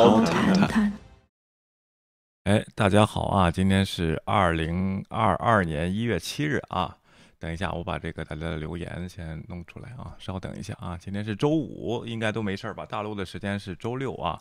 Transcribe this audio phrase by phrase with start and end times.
[0.00, 0.92] 好好谈谈。
[2.44, 3.50] 哎，大家好啊！
[3.50, 6.96] 今天是二零二二年一月七日啊。
[7.38, 10.16] 等一下，我把这个大家的留言先弄出来啊。
[10.18, 12.86] 稍等一下啊，今天是周五，应该都没事儿吧？
[12.86, 14.40] 大陆的时间是周六啊。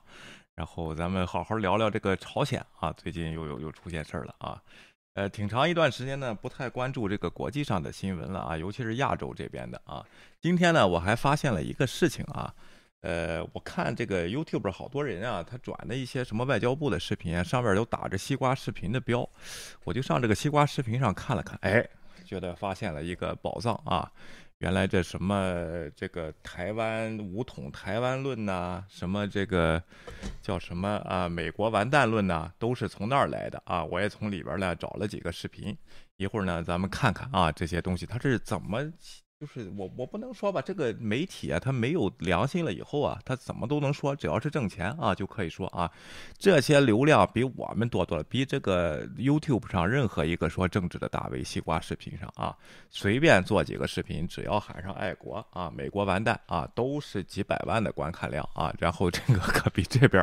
[0.55, 4.63] 然后咱们好好聊聊这个朝鲜啊，最近又有又出现事儿了啊。
[5.15, 10.05] 呃，挺长一段时间呢，不太关注这个国际上的新闻了啊，尤其是亚洲这边的啊。
[10.39, 12.55] 今天呢，我还发现了一个事情啊。
[13.01, 19.27] 呃，我看这个 YouTube 好多人啊，他转的一些什么外交部的视频啊，上面都打着西瓜视频的标，
[19.85, 21.87] 我就上这个西瓜视频上看了看，哎，
[22.25, 24.11] 觉得发现了一个宝藏啊！
[24.57, 29.81] 原来这什么这个台湾武统台湾论呐，什么这个
[30.41, 33.81] 叫什么啊，美国完蛋论呐，都是从那儿来的啊！
[33.85, 35.77] 我也从里边呢找了几个视频，
[36.17, 38.91] 一会儿呢咱们看看啊，这些东西它是怎么。
[39.39, 45.89] 就是我，我不能说吧，这个媒体啊，他没有良心了以后啊，他怎么都能说，只要是挣钱啊，就可以说啊，
[46.37, 52.53] 这些流量比我们多多了，比这个 YouTube 上任何一个说政治的大 V 西瓜视频上啊，
[52.89, 60.21] 随便做几个视频，只要喊上爱国啊，美国完蛋啊，都是几百万的观看量啊，然后这个可比这边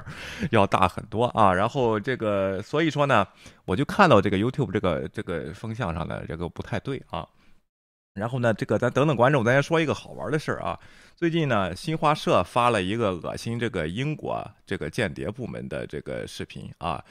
[0.50, 3.26] 要大很多啊，然后这个所以说呢，
[3.64, 7.26] 我就看到这个 YouTube 这个这个风向上的这个不太对啊。
[8.16, 10.78] 然后呢，这个咱等等观众，咱先说一个好玩的事儿啊。
[11.14, 17.04] 最近呢，新华社发了一个恶心这个英国这个间谍部门的这个视频啊，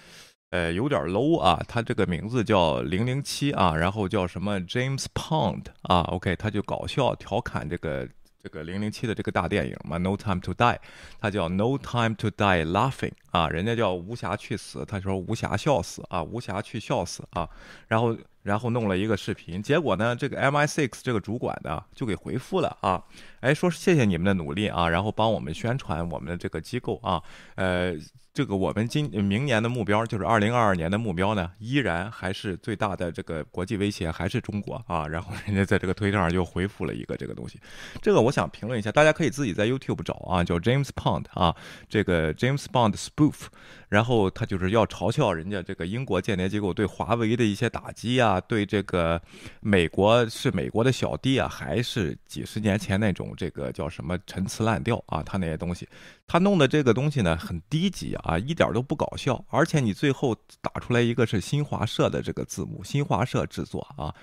[0.49, 1.63] 呃，有点 low 啊。
[1.67, 8.07] 他这个名字叫零零七啊，然后叫什么 James Pound 啊，OK，他就搞笑调侃这个
[8.41, 10.77] 这个零零七的这个大电影嘛，No Time to Die，
[11.19, 17.47] 他叫 No Time to Die Laughing 啊，人家叫无暇去死，他说无暇笑死啊，无暇去笑死啊，
[17.87, 18.17] 然后。
[18.45, 23.03] 然后弄了一个视频，结果呢，这个 MI6 这个主管呢就给回复了啊，
[23.41, 27.21] 哎，说谢谢你们的努力啊，然后帮我们宣传我们的这个机构啊，
[27.55, 27.95] 呃。
[28.35, 35.07] 这个我们今明年的目标就是二零二二年的目标呢，依然还是最大的这个国际威胁还是中国啊。
[35.07, 37.57] 然后人家在这个推特上又回复了一个这个东西，
[38.01, 41.55] 这个我想评论一下，大家可以自己在 YouTube 找啊，叫 James Bond 啊，
[41.87, 43.45] 这个 James Bond spoof，
[43.87, 49.21] 然后他就是要嘲笑人家这个英国间谍机构对华为的一些打击啊，对这个
[49.59, 55.87] 美国是美国的小弟啊，还是几十年前那种这个叫什么陈词滥调啊，他那些东西，
[56.25, 58.37] 他弄的这个东西呢很低级啊。
[58.37, 64.13] 一点都不搞笑，而且你最后打出来一个是新华社的这个字幕，新华社制作啊，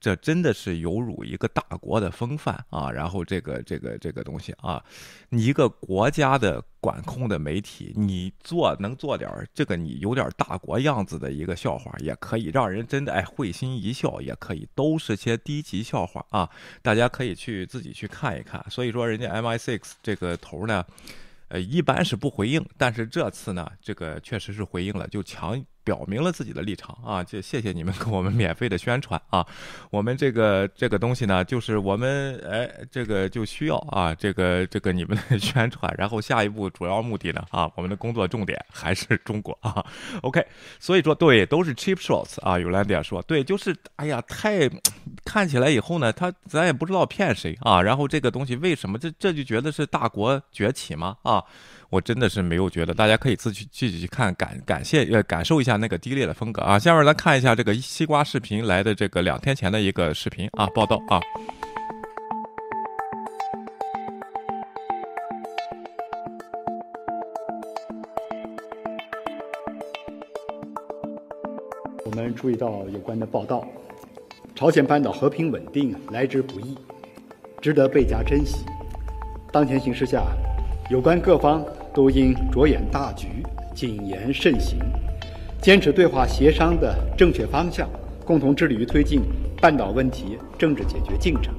[0.00, 2.90] 这真的是有辱一个大国的风范啊。
[2.90, 4.82] 然后这个这个这个东西啊，
[5.28, 16.48] 你一个国家的管控的媒体，你做能做点这个你有点大国样子的一个笑话，也可以让人真的哎会心一笑，也可以，都是些低级笑话啊。
[16.82, 18.64] 大家可以去自己去看一看。
[18.70, 20.84] 所以说，人家 MI6 这个头呢。
[21.50, 25.58] 呃，一般是不回应，但是这次呢，这个确实是回应了，就强。
[25.88, 29.46] 表明了自己的立场啊，就谢谢你们给我们免费的宣传啊，
[29.90, 39.82] 我们这个这个东西呢，就是我们哎，这个就需要啊，这个这个你们的 宣传，然后下一步主要目的呢啊，我们的工作重点还是中国啊
[40.20, 40.46] ，OK，
[40.78, 43.22] 所以说对，都是 cheap shots 啊，有兰迪亚说。
[43.22, 44.68] 对，就是哎呀，太
[45.24, 51.42] 看起来以后呢，他咱也不知道骗谁啊，然后这个东西为什么这这就觉得是大国崛起吗啊？
[51.90, 56.78] 我真的是没有觉得，大家可以自己自己去看，感感谢呃感受一下那个低劣的风格啊。
[56.78, 61.18] 下面来看一下这个西瓜视频来的这个两天前的一个视频啊报道啊。
[72.04, 73.66] 我们注意到有关的报道，
[74.54, 76.76] 朝鲜半岛和平稳定来之不易，
[77.62, 78.66] 值得倍加珍惜。
[79.50, 80.22] 当前形势下，
[80.90, 81.64] 有关各方。
[81.98, 83.26] 都应着眼大局，
[83.74, 84.78] 谨言慎行，
[85.60, 87.90] 坚持对话协商的正确方向，
[88.24, 89.20] 共同致力于推进
[89.60, 91.52] 半岛问题政治解决进程。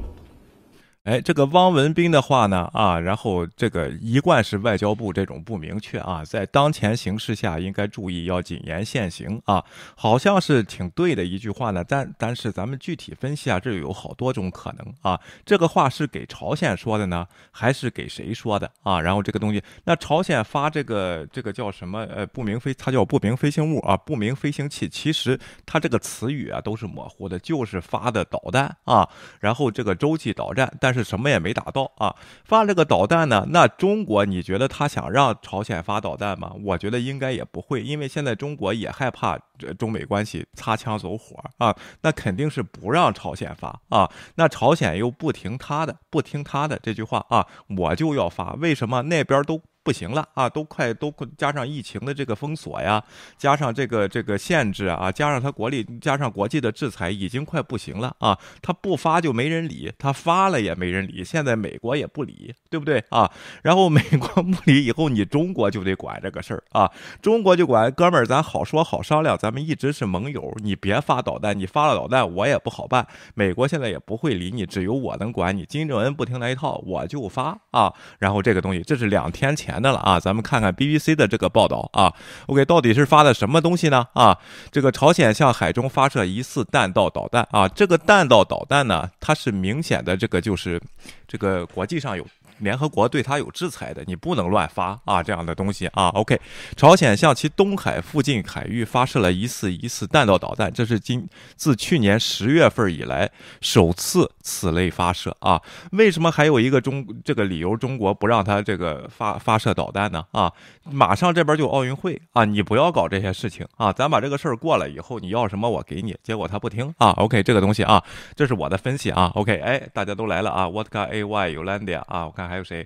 [1.06, 9.64] 哎，这个汪文斌的话呢，啊，然后这个一贯是外交部这种不明确啊，在当前形势下应该注意要谨言慎行啊，
[9.96, 11.84] 好像是挺对的一句话呢。
[11.88, 15.20] 但但是咱们具体分析啊，这有好多种可能啊。
[15.46, 19.00] 这个话是给朝鲜说的呢，还是给谁说的啊？
[19.00, 22.02] 然后这个东西，那朝鲜发这个这个叫什么？
[22.14, 24.88] 呃，不明飞，它叫不明飞行物啊，不明飞行器。
[24.88, 29.10] 其实它这个词语啊都是模糊的，就是发的导弹啊，
[29.40, 31.00] 然后这个洲际导弹，但但。
[31.00, 32.14] 是什么也没打到啊！
[32.44, 33.46] 发这个导弹呢？
[33.52, 36.52] 那中国你觉得他想让朝鲜发导弹吗？
[36.66, 39.40] 我觉得应该也不会，因为现在中国也害怕
[39.78, 44.12] 中美关系擦枪走火啊，那肯定是不让朝鲜发啊。
[44.36, 47.46] 那朝鲜又不听他的，不听他的这句话啊，
[47.78, 48.54] 我就要发。
[48.54, 53.04] 为什么那边都不行了啊，都快都加上疫情的这个封锁呀，
[53.38, 58.38] 加上这个这个限制啊，加上他国力，加上国际的制裁，已经快不行了啊。
[58.62, 61.24] 他不发就没人理，他发了也没人理。
[61.24, 63.32] 现在美国也不理，对不对啊？
[63.64, 66.92] 然后美国不理以后，你中国就得管这个事儿啊。
[67.22, 73.08] 中国就管，哥们儿，咱好说好商量，咱们一直是盟友，你别发导弹，你发了导弹我也不好办。
[73.34, 75.66] 美国现在也不会理你，只有我能管你。
[75.66, 77.94] 金正恩不听那一套，我就发啊。
[78.20, 80.18] 然后这个东西，这是两天前的了啊。
[80.20, 82.14] 咱们看看 BBC 的这个报道啊。
[82.48, 84.08] OK，到底是发的什么东西呢？
[84.14, 84.38] 啊，
[84.72, 87.68] 这个朝鲜向海中发射疑似弹道导弹啊。
[87.68, 90.82] 这个弹道导弹呢，它是明显的这个就是
[91.28, 92.26] 这个国际上有。
[92.60, 96.10] 联合国对他有制裁的，你不能乱发啊，这样的东西啊。
[96.10, 96.40] OK，
[96.76, 103.30] 朝鲜向其东海附近海域发射了一次疑似弹道导弹，这是今自去年十月份以来
[103.62, 105.62] 首次此类发射啊。
[105.94, 110.26] 为什么还有一个中这个理由，中国不让他这个发发射导弹呢？
[110.32, 110.52] 啊，
[110.84, 116.14] 马上这边就奥运会啊，你不要搞这些事情啊，咱把这个事儿过了以后，你要什么我给你。
[116.22, 117.12] 结果他不听啊。
[117.12, 118.04] OK，这个东西啊，
[118.36, 119.32] 这是我的分析啊。
[119.36, 122.49] OK，哎，大家都来了啊，What got A Y Ulandia 啊，我看。
[122.50, 122.86] 还有谁？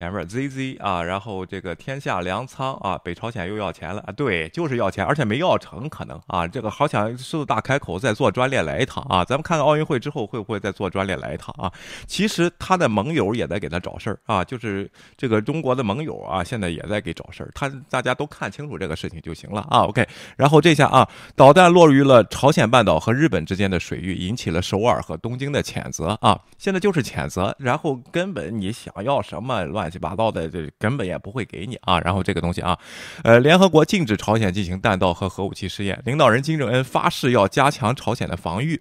[0.00, 11.72] 前面 ZZ 啊，然后这个天下粮仓啊，北朝鲜又要钱了啊，对，就是要钱，而且没要成，可能啊，这个好想狮子大开口再做专列来一趟啊，咱们看看奥运会之后会不会再做专列来一趟啊？
[12.06, 19.86] 其实他的盟友也在给他找事儿啊，就是这个中国的盟友啊，现在也在给找事儿，他大家都看清楚这个事情就行了啊。
[19.86, 20.06] OK，
[20.36, 29.83] 然后这下啊，导弹落入了朝鲜半岛和日本之间的水域，引起了首尔和东京的谴责啊，现在就是谴责，然后根本你想要什么乱。
[29.84, 32.00] 乱七八糟的，这根本也不会给你啊！
[32.00, 32.78] 然后这个东西啊，
[33.22, 38.80] 呃，联合国禁止朝鲜进行弹道和核武器试验，领导人金正恩发誓要加强朝鲜的防御。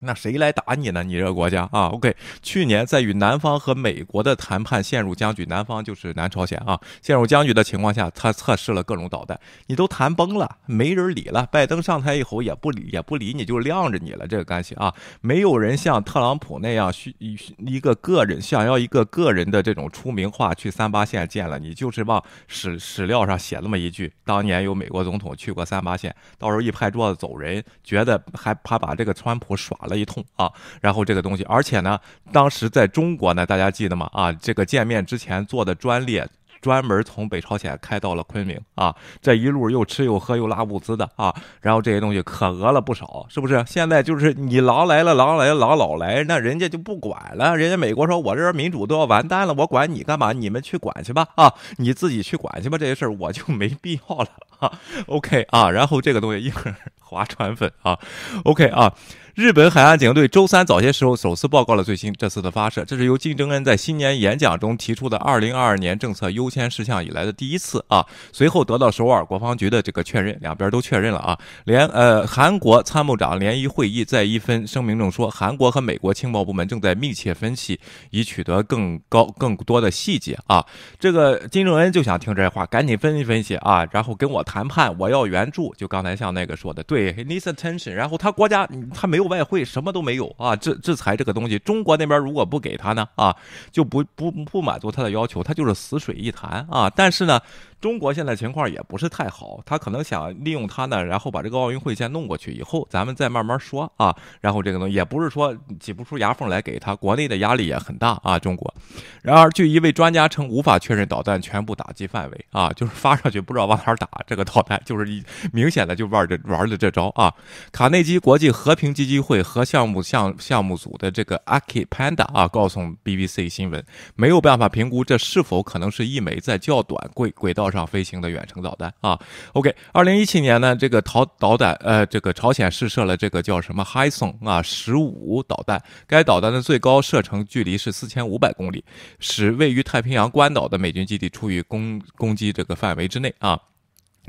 [0.00, 1.02] 那谁来打你呢？
[1.02, 11.48] 你这个国家啊？OK，去年在与南方和美国的谈判陷入僵局，南方就是南朝鲜啊，陷入僵局的情况下，他测试了各种导弹，你都谈崩了，没人理了。
[11.50, 14.24] 拜登上台以后也不理，也不理你，就晾着你了。
[14.28, 29.87] 这个关系啊，没有人像特朗普那样需一个个人想要一个个人的这种出名化去三八线见了你，就是往史史料上写那么一句，当年有美国总统去过三八线，到时候一拍桌子走人，觉得还怕把这个川普耍了。
[29.88, 30.50] 了一通啊，
[30.80, 31.98] 然后这个东西，而且呢，
[32.32, 34.08] 当时在中国呢，大家记得吗？
[34.12, 36.28] 啊，这个见面之前坐的专列，
[36.60, 43.62] 专门从北朝鲜开到了昆明啊，这一路又吃又喝又拉物资的啊，然后这些东西可讹了不少，是不是？
[43.66, 50.32] 现在就是你狼来了，狼来，狼老来，那人家就不管了，人家美国说，我这边民主都要完蛋了，我管你干嘛？
[50.32, 54.72] 你们去管去吧，啊，你自己去管去吧，这些事儿我就没必要了啊。
[55.06, 56.74] OK 啊，然后这个东西一会儿
[57.08, 57.98] 划船粉啊，
[58.44, 58.92] OK 啊。
[59.34, 68.04] 日本海岸警队周三早些时候首次报告了最新这次的发射，这是由金正恩在新年演讲中提出的2022年政策优先事项以来的第一次啊。
[68.32, 71.38] 随后得到首尔国防局的这个确认，两边都确认了啊。
[71.66, 77.78] 联呃韩国参谋长联谊会议在一份声明中说，韩国和美国情报部门正在密切分析，
[78.10, 80.66] 以取得更高更多的细节啊。
[80.98, 85.72] 这个金正恩就想听这话，赶紧分析分析啊，然后跟我谈判，我要援助。
[85.76, 87.92] 就刚才像那个说的，对对，needs attention。
[87.92, 89.28] 然后他国家他没有。
[89.28, 93.36] 外汇什么都没有啊，制制裁这个东西，中国那边如果不给他呢啊，
[93.70, 96.88] 就不不不满足他的要求，他就是死水一潭啊。
[96.88, 97.38] 但是呢。
[97.80, 104.12] 中国现在情况也不是太好，他可能想利用他呢，然后把这个奥运会先弄过去，以后咱们再慢慢说啊。
[104.40, 108.36] 然后这个呢，也不是说挤不出牙缝来给他，国内的压力也很大啊。
[108.36, 108.74] 中国，
[109.22, 117.32] 然而据一位专家称，无法确认导弹全部打击范围啊，就是发上去不知道往哪儿打，这个导弹就是一明显的就玩这玩的这招啊。
[117.70, 123.84] 卡内基国际和平基金会和项目项项目组的这个 Aki Panda 啊，告诉 BBC 新闻，
[124.16, 127.67] 没有办法评估这是否可能是一枚在较短轨轨道。
[127.70, 129.18] 上飞行的远程导弹啊
[129.52, 138.84] ，OK，二零一七年呢，这个导导弹呃，这个朝鲜试射了这个叫什么 Hison 啊十五导弹，该导弹的最高射程距离是四千五百公里，
[139.20, 143.60] 使位于太平洋关岛的美军基地处于攻攻击这个范围之内啊。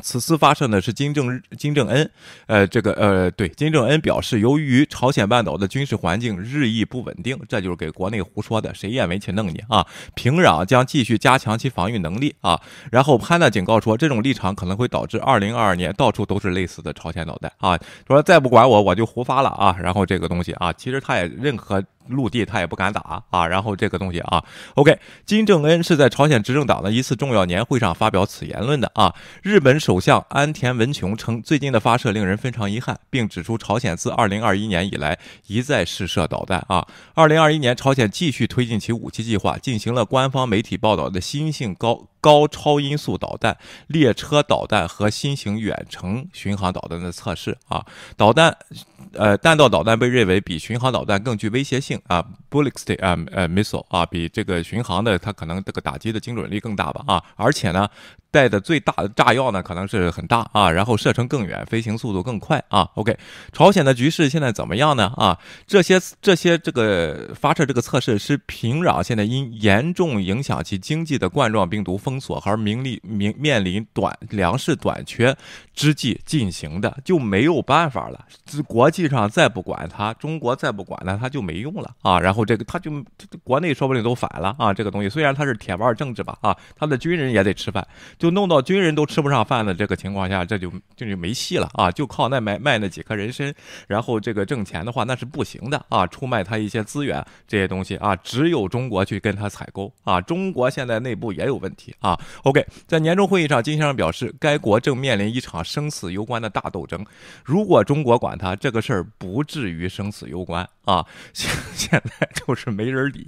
[0.01, 2.09] 此次发射呢是金正日金正恩，
[2.47, 9.85] 呃，这个呃，对，金正恩表示，由于朝鲜半岛的军事环境日益不稳定，这就是给国内胡说的，谁也没去弄你啊。
[10.15, 12.59] 平壤将继续加强其防御能力啊。
[12.91, 17.79] 然后潘娜警告说，这种立场可能会导致二零二二年到处都是类似的朝鲜导弹啊。
[18.07, 19.75] 说再不管我，我就胡发了啊。
[19.81, 21.83] 然后这个东西啊，其实他也任何。
[22.09, 23.47] 陆地他也不敢打啊。
[23.47, 24.43] 然后这个东西啊
[24.75, 29.15] ，OK，金正恩是在朝鲜执政党的一次重要年会上发表此言论的啊。
[29.41, 36.87] 日本首相安田文雄称，最近的发射令人非常遗憾，并指出朝鲜自2021年以来一再试射导弹啊。
[37.15, 42.07] 2021年，朝鲜继续推进其武器计划，进行了官方媒体报道的新性高。
[42.21, 47.85] 高超音速导弹、列车导弹和新型远程巡航导弹的测试啊，
[48.17, 48.57] 导弹，
[49.13, 57.87] 呃，弹道导弹被认为比巡航导弹更具威胁性啊，ballistic 啊，呃，missile 啊，比这个巡航的它可能这个打击的精准力更大吧啊，而且呢。
[58.31, 62.89] 带的最大的炸药呢，可能是很大啊，然后射程更远，飞行速度更快啊。
[62.95, 63.17] OK，
[63.51, 65.11] 朝鲜的局势现在怎么样呢？
[65.17, 75.35] 啊，这些这些这个发射这个测试是平壤现在因严重影响其经济的冠状病毒封锁而名利明面临短粮食短缺
[75.73, 78.25] 之际进行的，就没有办法了。
[78.45, 82.19] 这国际上再不管它，中国再不管它，它就没用了啊。
[82.19, 82.91] 然后这个它就
[83.43, 84.73] 国内说不定都反了啊。
[84.73, 87.85] 这个东西虽然它是铁腕政治吧啊，他的军人也得吃饭。
[88.19, 91.89] 就弄到军人都吃不上饭的这个情况下，这就这就没戏了啊！
[91.89, 93.51] 就靠那卖卖那几颗人参，
[93.87, 96.05] 然后这个挣钱的话，那是不行的啊！
[96.05, 100.19] 出卖他一些资源这些东西啊，只有中国去跟他采购啊！
[100.19, 102.19] 中国现在内部也有问题啊。
[102.43, 107.05] OK，在年终会议上，金先生表示，该国正面临一场生死攸关的大斗争。
[107.45, 111.05] 如果中国管他，这个事儿不至于生死攸关啊！
[111.33, 113.27] 现 现在就是没人理，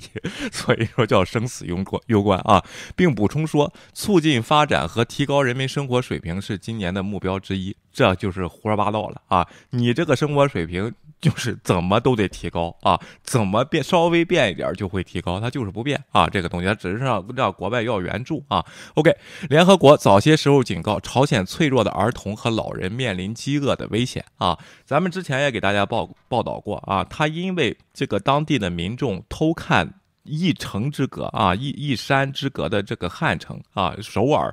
[0.52, 2.64] 所以说叫生死攸关攸关啊，
[2.96, 4.88] 并补充说，促进发展。
[4.88, 9.48] 和提高人民生活水平是今年的目标之一，这就是胡说八道了啊！
[9.70, 10.92] 你这个生活水平
[11.22, 16.28] 就是怎么都得提高啊，怎么变稍微变一点就会提高，它就是不变啊！
[16.28, 18.66] 这个东西它只是让让国外要援助啊。
[18.96, 19.16] OK，
[19.48, 24.58] 联合国早些时候警告朝鲜脆弱的儿童和老人面临饥饿的危险啊！
[24.84, 34.52] 咱们之前也给大家报报道过啊，他因为这个当地的民众偷看一城之隔啊，一一山之隔的这个汉城啊，首尔。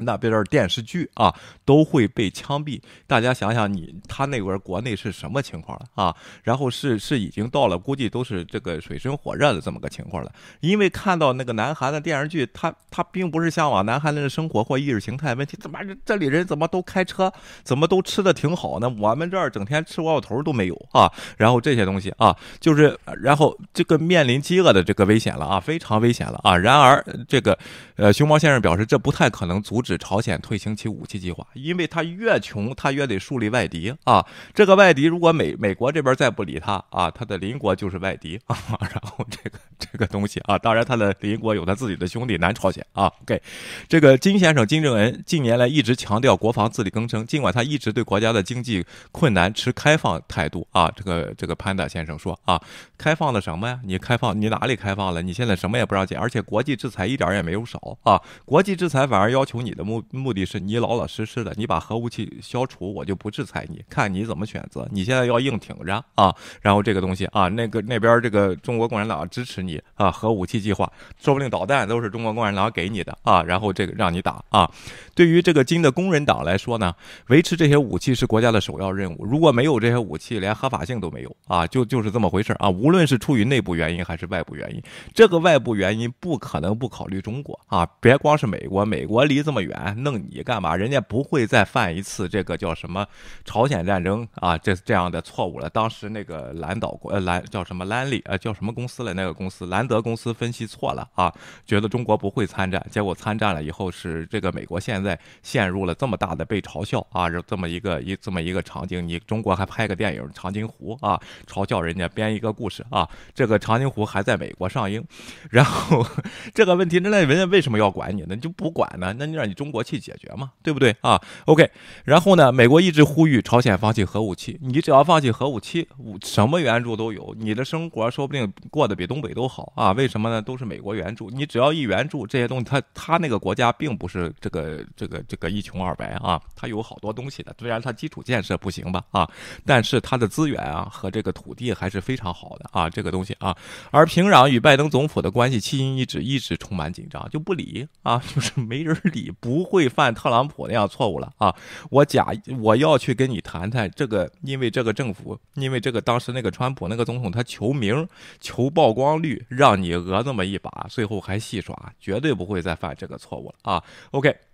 [0.00, 6.14] 那边的电视剧啊都会被枪毙，大家想想你他那边国内是什么情况了啊？
[6.42, 10.32] 然后是是已经到了，估计都是这个水深火热的这么个情况了。
[10.60, 18.88] 因为看到那个南韩的电视剧，他他并不是向往南韩的生活或意识形态问题，怎么这里人怎么都开车，怎么都吃的挺好呢？
[18.98, 21.10] 我们这儿整天吃窝窝头都没有啊。
[21.36, 26.56] 然后这些东西啊，就是然后这个面临饥饿的这个危险了啊，非常危险了啊。
[26.56, 27.58] 然而这个
[27.96, 29.89] 呃熊猫先生表示，这不太可能阻止。
[29.90, 34.24] 使朝鲜推行其武器计划，因为他越穷，他越得树立外敌啊。
[34.54, 38.56] 这个外敌如果美美国这边再不理他啊，他的邻国就是外敌啊。
[38.80, 43.12] 然后这个这个东西啊，当然他的邻国有他自己的兄弟南朝鲜啊。
[43.22, 43.42] OK，
[43.88, 50.90] 这个金先生金正恩近年来一直强调国防自力更生，尽管他一直对国家的经济困难持开放态度啊。
[50.94, 52.60] 这个这个潘达先生说啊，
[52.96, 53.80] 开放的什么呀？
[53.84, 55.20] 你开放你哪里开放了？
[55.20, 58.20] 你现在什么也不让进，而且国际制裁一点也没有少啊。
[58.44, 59.84] 国际制裁反而要求你的。
[59.84, 64.86] 目目的是你老老实实的，你把核武器消除，我就不制裁你，看你怎么选择。
[64.92, 74.70] 你现在要硬挺着啊，然后这个东西啊，那个那边这个中国共产党支持你啊，核武器计划，说不定导弹都是中国共产党给你的啊，然后这个让你打啊。
[75.14, 76.94] 对于这个金的工人党来说呢，
[77.28, 79.24] 维持这些武器是国家的首要任务。
[79.24, 82.68] 如果没有这些武器，连合法性都没有啊，就就是这么回事啊。
[82.68, 84.82] 无论是出于内部原因还是外部原因，
[85.14, 87.86] 这个外部原因不可能不考虑中国啊。
[88.00, 89.94] 别光是美国，美国离这么远。
[89.98, 90.76] 弄你干嘛？
[90.76, 93.06] 人家不会再犯一次这个叫什么
[93.44, 95.68] 朝鲜战争啊，这这样的错误了。
[95.68, 99.12] 当时那个兰岛国呃兰叫什么兰利呃叫什么公司了？
[99.14, 101.32] 那个公司兰德公司分析错了啊，
[101.66, 109.06] 觉得中国不会参战，结果参战了以后是这个美国现在陷入了这么大的被嘲笑啊，这么一个一这么一个场景。
[109.06, 115.04] 你中国还拍个电影《长津湖》啊，嘲笑人家编一个故事啊，这个《长津湖》还在美国上映，
[115.50, 116.06] 然后
[116.54, 118.36] 这个问题那人家为什么要管你呢？
[118.36, 119.12] 就不管呢？
[119.18, 119.80] 那你让你中国。
[119.90, 121.68] 去解决嘛，对不对啊？OK，
[122.04, 124.58] 然后呢，美国一直呼吁朝鲜放弃核武器。
[124.60, 125.88] 你只要放弃核武器，
[126.22, 129.90] 什么援助都有，你的生活说不定过得比东北都好啊？
[129.92, 130.40] 为什么呢？
[130.40, 131.28] 都是美国援助。
[131.30, 137.56] 你只要一援助这些东西，他他那个国家并不是这个这个这个一穷二白啊，他有好多东西的。
[137.58, 139.28] 虽然他基础建设不行吧啊，
[139.64, 143.56] 但是他的资源啊和这个土地还是非常好的啊，这个东西啊。
[143.90, 149.70] 而平壤与拜登总统的关系迄今一直一直充满紧张，就不理啊， 就是没人理不。
[149.70, 151.54] 会犯特朗普那样错误了啊！
[151.90, 152.26] 我假
[152.58, 158.08] 我要去跟你谈谈这个，因为这个政府，因为这个当时那个川普那个总统，他求名、
[158.40, 164.49] 求曝光率，让你讹那么一把，最后还戏耍，绝对不会再犯这个错误了啊！OK。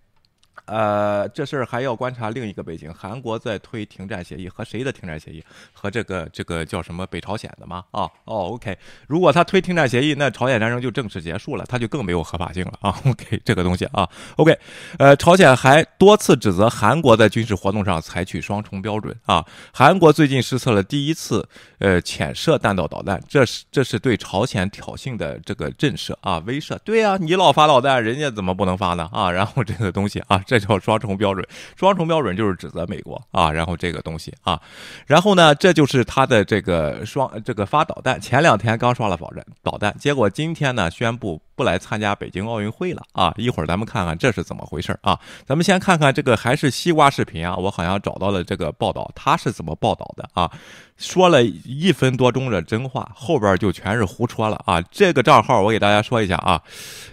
[0.65, 5.43] 呃，这事儿还要观察另一个背景，韩国在推停战协议，和谁的停战协议？
[5.71, 7.83] 和这个这个叫什么北朝鲜的吗？
[7.91, 12.93] 啊，哦，OK，如果他推停战协议，那朝鲜战争就正式结束了，他就更没有合法性了啊。
[13.05, 14.57] OK，这个东西啊，OK，
[14.99, 19.45] 呃，朝鲜还多次指责韩国在军事活动上采取双重标准啊。
[19.73, 21.47] 韩国最近试测了第一次
[21.79, 26.77] 呃潜射弹道导弹，这是这是对朝鲜挑衅的这个震慑啊威慑。
[26.79, 29.09] 对呀，你老发导弹，人家怎么不能发呢？
[29.13, 30.57] 啊，然后这个东西啊，这。
[30.67, 34.59] 叫双重标准，双重标准就是指责美国啊，然后这个东西啊，
[35.05, 50.51] 然后呢，这就是他的这个双这个发导弹，前两天刚刷了导弹导弹，结果今天呢宣布不来参加北京奥运会了啊，一会儿咱们看看这是怎么回事啊，咱们先看看这个还是西瓜视频啊，我好像找到了这个报道，他是怎么报道的啊？
[50.97, 54.81] 说了一分多钟的真话，后边就全是胡说了啊！
[54.91, 56.61] 这个账号我给大家说一下啊，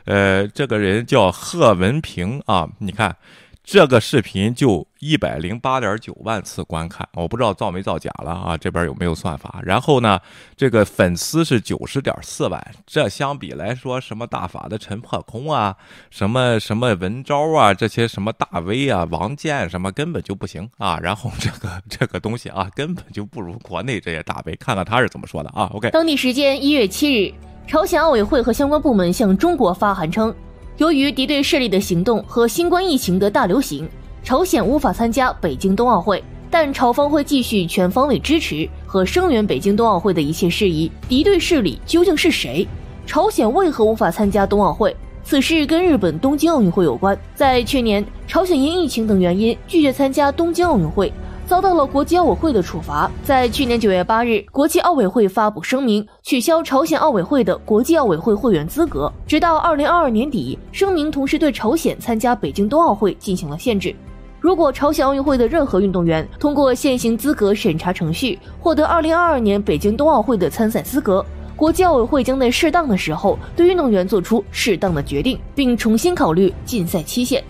[0.05, 3.15] 呃，这个人叫贺文平啊，你看。
[3.65, 8.57] 这个视频就一百零八点九万次观看，我不知道造没造假了啊？
[8.59, 9.59] 这边有没有算法？
[9.63, 10.21] 然后呢，
[10.55, 15.75] 这个粉丝是九十点四万，这相比来说，什么大法的陈破空啊，
[16.11, 20.99] 什么什么文昭啊，这些什么大 V 啊，王健什么根本就不行啊。
[21.03, 24.55] 然后 这个这个东西啊，根本就不如国内这些大 V。
[24.57, 27.33] 看看他是怎么说的啊？OK，当地时间一月七日，
[27.67, 30.35] 朝鲜奥委会和相关部门向中国发函称。
[30.77, 33.89] 由于敌对势力的行动和新冠疫情的大流行，
[34.25, 40.91] 朝鲜无法参加北京冬奥会，但朝方会继续全方位支持和声援北京冬奥会的一切事宜。
[41.09, 42.67] 敌对势力究竟是谁？
[43.07, 44.95] 朝鲜为何无法参加冬奥会？
[45.23, 47.17] 此事跟日本东京奥运会有关。
[47.37, 51.13] 在去年，朝鲜因疫情等原因拒绝参加东京奥运会。
[51.47, 53.11] 遭到了国际奥委会的处罚。
[53.23, 60.59] 在去年九月八日，国际奥委会发布声明，取消朝鲜奥委会的国际奥委会会员资格，直到二零二二年底。
[60.73, 63.95] 声明同时对朝鲜参加北京冬奥会进行了限制。
[64.41, 71.25] 如果朝鲜奥运会的任何运动员通过现行资格审查程序获得二零二二年北京冬奥会的参赛资格，
[71.57, 77.43] 国际奥委会将在适当的时候对运动员做出适当的决定，并重新考虑禁赛期限。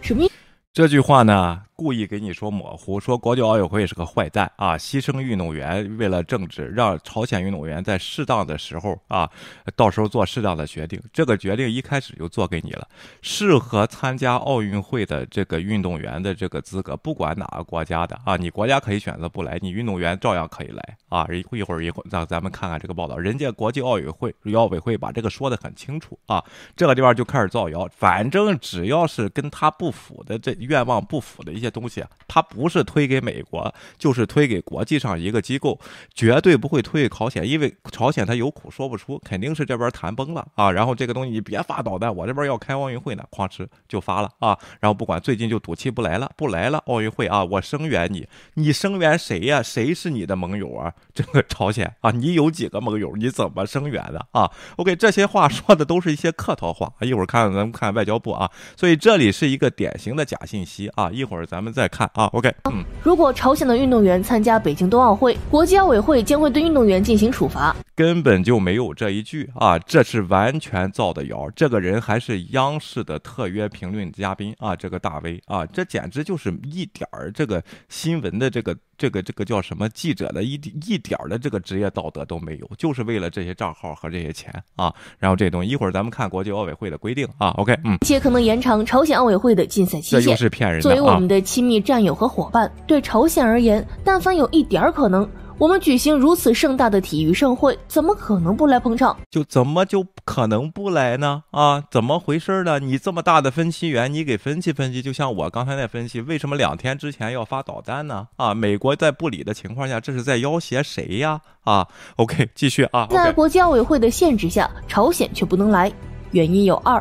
[0.00, 0.26] 什么？
[0.72, 1.60] 这句话呢？
[1.82, 9.28] 故意给你说模糊，说国际奥委会是个坏蛋啊，牺牲运动员为了政治，让朝鲜运动员在适当的时候啊，
[9.74, 11.02] 到时候做适当的决定。
[11.12, 12.86] 这个决定一开始就做给你了，
[13.20, 21.26] 适合参加奥运会的这个运动员的这个资格，不管哪个国家的啊，你国家可以选择不来，你运动员照样可以来啊。
[21.32, 26.44] 一会儿一会儿让咱们看看这个报道，人家国际奥委会奥委会把这个说的很清楚啊，
[26.76, 31.71] 这个地方就开始造谣，反正只要是跟他不符的这愿望不符的一些。
[31.72, 35.76] 东西他不是推给美国，就是推给国际上一个机构，
[36.14, 40.70] 绝对不会推给朝鲜，因为朝鲜他有苦说不出，肯定是这边谈崩了啊。
[40.70, 44.56] 然后这个东西你别发导弹，我这边要开奥运会呢，哐哧就发了啊。
[44.78, 49.62] 然后不管最近就赌气不来了，不来了奥运会啊，我声援你，你声援谁呀？
[49.62, 50.92] 谁是你的盟友啊？
[51.14, 53.16] 这个朝鲜啊，你有几个盟友？
[53.16, 58.50] 你怎么声援的啊？OK，这些话说的都是一些客套话，一会儿看咱们看外交部啊。
[58.76, 61.61] 所以这里是一个典型的假信息啊，一会儿咱。
[61.62, 67.72] 咱们再看啊，OK，嗯，如果朝鲜的运动员参加北京冬奥会，国际奥委会将会对运动员进行处罚。
[67.94, 71.48] 根本就没有这一句啊，这是完全造的谣。
[71.54, 80.54] 这个人还是央视的特约评论嘉宾啊，这个大 V 啊，这简直就是一点儿这个新闻的这个这个这个叫什么记者的一
[80.86, 84.94] 一点的这个职业道德都没有，就是为了这些账号和这些钱啊。
[85.18, 90.20] 然后这东西一会儿咱们看国际奥委会的规定啊，OK，嗯，且可能延长朝鲜奥委会的禁赛期限。
[90.20, 90.82] 这又是骗人的。
[90.82, 95.28] 作为我们的亲密战友和伙伴，对朝鲜而言，但凡有一点可能。
[95.62, 99.16] 我们举行如此盛大的体育盛会，怎么可能不来捧场？
[99.30, 101.44] 就怎么就可能不来呢？
[101.52, 102.80] 啊，怎么回事呢？
[102.80, 105.00] 你这么大的分析员，你给分析分析。
[105.00, 108.26] 就像我刚才在分析，为什么两天之前要发导弹呢？
[108.34, 111.40] 啊，美国在不理的情况下，这是在要挟谁呀？
[111.62, 113.06] 啊，OK，继续啊。
[113.08, 115.92] 在国际奥委会的限制下，朝鲜却不能来，
[116.32, 117.00] 原因有二。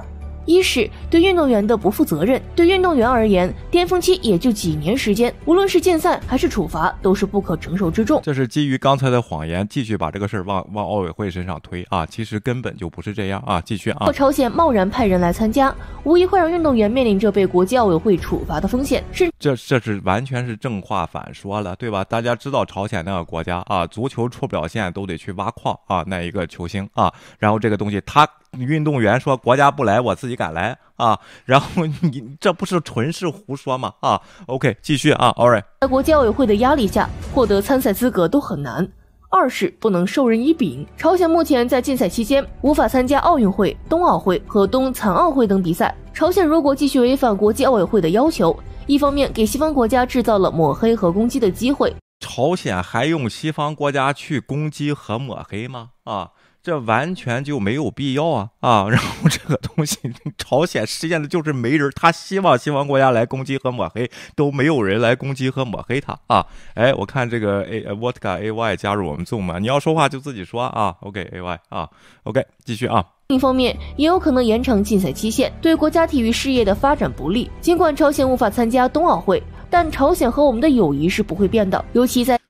[0.52, 2.42] 一是对运动员的不负责任。
[2.56, 8.22] 对运动员而言，巅峰期也就几年时间，无论是禁赛还是处罚，都是不可承受之重。
[8.24, 12.06] 这是基于刚才的谎言，继续把这个事儿往往奥委会身上推啊！
[12.06, 13.62] 其实根本就不是这样啊！
[13.62, 14.12] 继续啊！
[14.12, 19.04] 朝鲜贸然派人来参加，无疑会让运动员面临着被国际奥委会处罚的风险。
[19.12, 22.04] 是这这是完全是正话反说了，对吧？
[22.04, 28.28] 大家知道朝鲜那个国家啊，足球出不了线都得去挖矿啊，那一个球星啊，然后这个东西他。
[28.58, 33.94] 运动员说：“国家不来，我自己敢来啊！” 然后你这不是纯是胡说吗？
[34.02, 35.64] 啊，OK，继续啊，All right。
[35.80, 38.86] 在国际奥委会的压力下，获得参赛资格都很难。
[39.30, 40.86] 二是不能授人以柄。
[40.98, 45.96] 朝鲜目前在禁赛期间无法参加奥运会、冬奥会和冬残奥会等比赛。
[46.14, 48.54] 朝鲜如果继续违反国际奥委会的要求，
[48.86, 51.96] 一方面给西方国家制造了抹黑和攻击的机会。
[52.20, 55.92] 朝鲜还用西方国家去攻击和抹黑吗？
[56.04, 56.32] 啊？
[56.64, 58.86] 这完全就没有必要啊啊！
[58.90, 59.98] 然后这个东西，
[60.38, 66.46] 朝鲜实现的就是没人，他希望西方国家来攻击和抹黑，都没有人来攻击和抹黑他啊！
[66.76, 71.90] 哎，我看这个 A Vodka A Y 加入我们 Zoom 你要说话就自己说啊，OK A Y 啊
[72.24, 73.04] ，OK 继续啊。
[73.30, 77.50] 另一方面，也有可能延长禁赛期限，对国家体育事业的发展不利。
[77.62, 82.41] 尽管朝鲜无法参加冬奥会，但朝鲜和我们的友谊是不会变的，尤其在。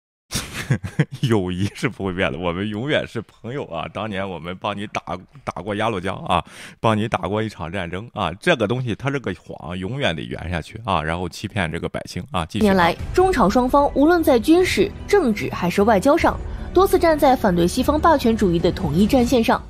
[1.21, 3.85] 友谊是不会变的，我们永远是朋友啊！
[3.93, 6.43] 当年我们帮你打打过鸭绿江啊，
[6.79, 12.45] 帮你打过一场战争啊，这个东西它这个谎，永远得圆下去啊，然后欺骗这个百姓啊。
[12.45, 16.37] 近年来，中朝双方无论在军事、政治还是外交上，
[16.73, 19.61] 多次站在反对西方霸权主义的统一战线上。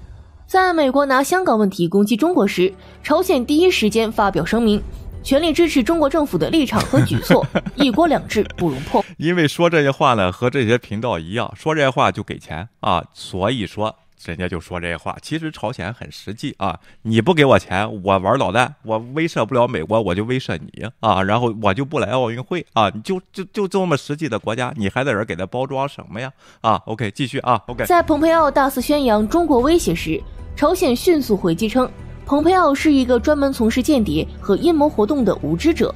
[0.45, 4.81] 在美国拿香港问题攻击中国时，朝鲜第一时间发表声明。
[5.23, 9.03] 全力支持中国政府的立场和举措， 一国两制不容破。
[9.17, 15.15] 因为说这些话呢，和这些频道一样，说这些话就给钱啊，所以说人家就说这些话。
[15.21, 26.31] 其实朝鲜很实际啊，你不给我钱，我玩导弹，我威慑不了美国，我就威慑你啊，然后我就不来奥运会啊，你就就就这么实际的国家，你还在这给他包装什么呀？
[26.61, 27.85] 啊，OK，继续啊，OK。
[27.85, 30.21] 在蓬佩奥大肆宣扬中国威胁时，
[30.55, 31.89] 朝鲜迅速回击称。
[32.31, 35.93] 蓬佩奥是一个专门从事间谍和阴谋活动的无知者。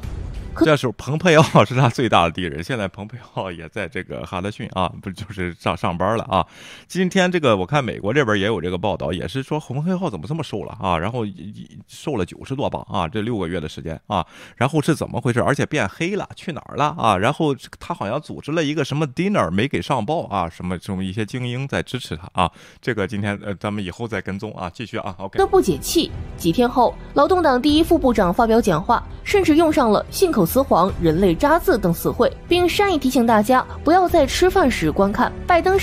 [0.64, 2.64] 这时候，蓬佩奥是他最大的敌人。
[2.64, 6.46] 现在，蓬佩奥也在这个哈德逊啊，不就是上上班了啊？
[6.88, 10.98] 今天这个我看美国这边也有这个报道，也是说蓬佩奥怎么这么瘦了啊？
[10.98, 11.26] 然后
[11.88, 15.42] 瘦了九十多磅啊，这六个月的时间啊，然后是怎么回事？
[15.42, 17.18] 而且变黑了，去哪儿了啊？
[17.18, 20.50] 然后他好像组织了一个什么 dinner 没给上报啊？
[20.50, 22.50] 什么这么一些精英在支持他啊？
[22.80, 25.14] 这个今天呃，咱们以后再跟踪啊，继续啊。
[25.20, 25.38] OK。
[25.38, 26.10] 都不解气。
[26.38, 30.45] 几天后，劳动党第一副部长发表讲话，甚至用上了信口。
[30.46, 35.32] 雌黄、人类渣子等词汇，并善意提醒大家不要在吃饭时观看。
[35.48, 35.80] 拜登，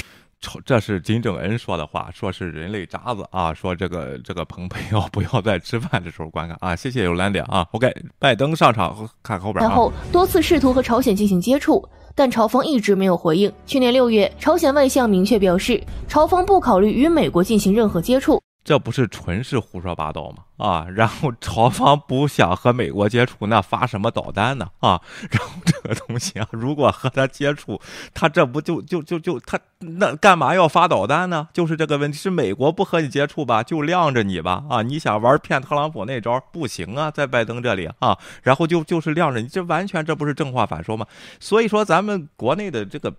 [0.65, 6.75] 这是金正恩说的话，说是人类渣子啊，说这个这个蓬佩奥 不要在吃饭的时候观看啊。
[6.75, 7.67] 谢谢有蓝点啊。
[7.73, 9.65] OK，拜登上场看后边。
[9.65, 13.53] 然后多次试图和朝鲜进行接触，但朝方一直没有回应。
[13.67, 18.43] 去年六月，朝鲜外相明确表示，朝方不考虑与美国进行任何接触。
[18.65, 20.45] 这不是纯是胡说八道吗？
[20.57, 24.69] 啊， 然后朝方不想和美国接触，那发什么导弹呢？
[24.79, 27.81] 啊， 然后这个东西啊，如果和他接触，
[28.15, 31.49] 他这不就就就就他那干嘛要发导弹呢？
[31.53, 34.63] 就是这个问题，是美国不和你接触吧，就晾着你吧？
[34.71, 41.05] 啊，你想玩骗特朗普那招不行啊，在拜登这里啊，然后就就是晾着你，这完全这不是正话反说吗？
[41.41, 43.13] 所以说咱们国内的这个。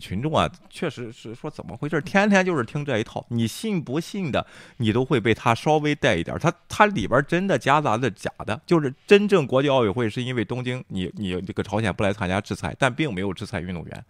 [0.00, 2.00] 群众啊，确实是说怎么回事？
[2.02, 4.46] 天天就是听这一套，你信不信的，
[4.78, 6.36] 你都会被他稍微带一点。
[6.38, 14.04] 他他里边真的夹杂着假的，就是真正国际奥委会是因为东京，你你这个朝鲜不来参加制裁，但并没有制裁运动员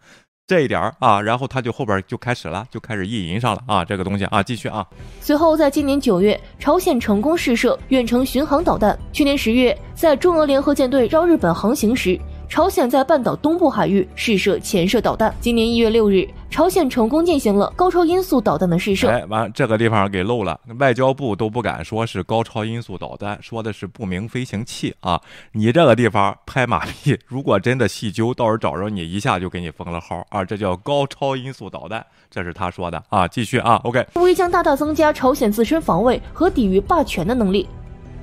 [0.46, 1.20] 这一点儿啊。
[1.20, 4.86] 然后他就后边就开始了，就开始意淫上了啊，这个东西啊，继续啊。
[5.20, 8.98] 随后在今年九月，朝鲜成功试射远程巡航导弹。
[9.12, 12.20] 去年十月，在中俄联合舰队绕日本航行时。
[12.52, 15.34] 朝鲜在半岛东部海域试射潜射导弹。
[15.40, 19.08] 今年一月六日，朝鲜成功进行了高超音速导弹的试射。
[19.08, 25.18] 哎，完这个地方给漏了，外交部都不敢说是高超音速导弹，说的是不明飞行器啊！
[25.52, 30.44] 你这个地方拍马屁，如果真的细究，到时候找着你一下就给你封了号啊！
[30.44, 33.26] 这叫高超音速导弹，这是他说的啊！
[33.26, 37.66] 继续啊，OK，无疑将大大增加朝鲜自身防卫和抵御霸权的能力，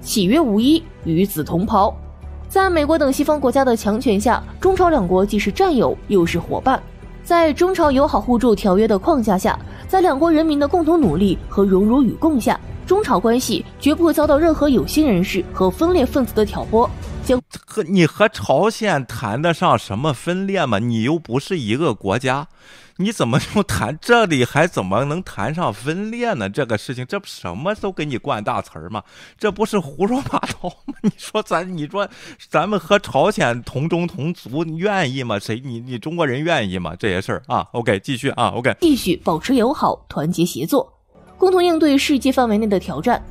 [0.02, 1.98] 岂曰无衣，与子同袍。
[2.50, 6.82] 在美国等西方国家的强权下，中朝两国既是战友又是伙伴。
[7.24, 9.58] 在中朝友好互助条约的框架下，
[9.88, 16.90] 在两国人民的共同努力和荣辱与共下，中朝关系绝不会遭到任何有心人士和分裂分子的挑拨。
[17.24, 20.80] 将和你和朝鲜谈得上什么分裂吗？
[20.80, 22.48] 你又不是一个国家。
[23.02, 26.50] 你怎么就谈这里还怎么能谈上分裂呢？
[26.50, 29.02] 这个事情，这不什么都给你灌大词儿吗？
[29.38, 30.94] 这不是胡说八道吗？
[31.04, 32.10] 你说咱，你说
[32.50, 35.40] 咱们和朝鲜同宗同族，你愿意吗？
[35.40, 35.62] 谁？
[35.64, 36.94] 你你中国人愿意吗？
[37.00, 40.92] 这些事儿啊？OK，继续啊？OK，继续保持友好、团结协作，
[41.38, 43.24] 共同应对世界范围内的挑战。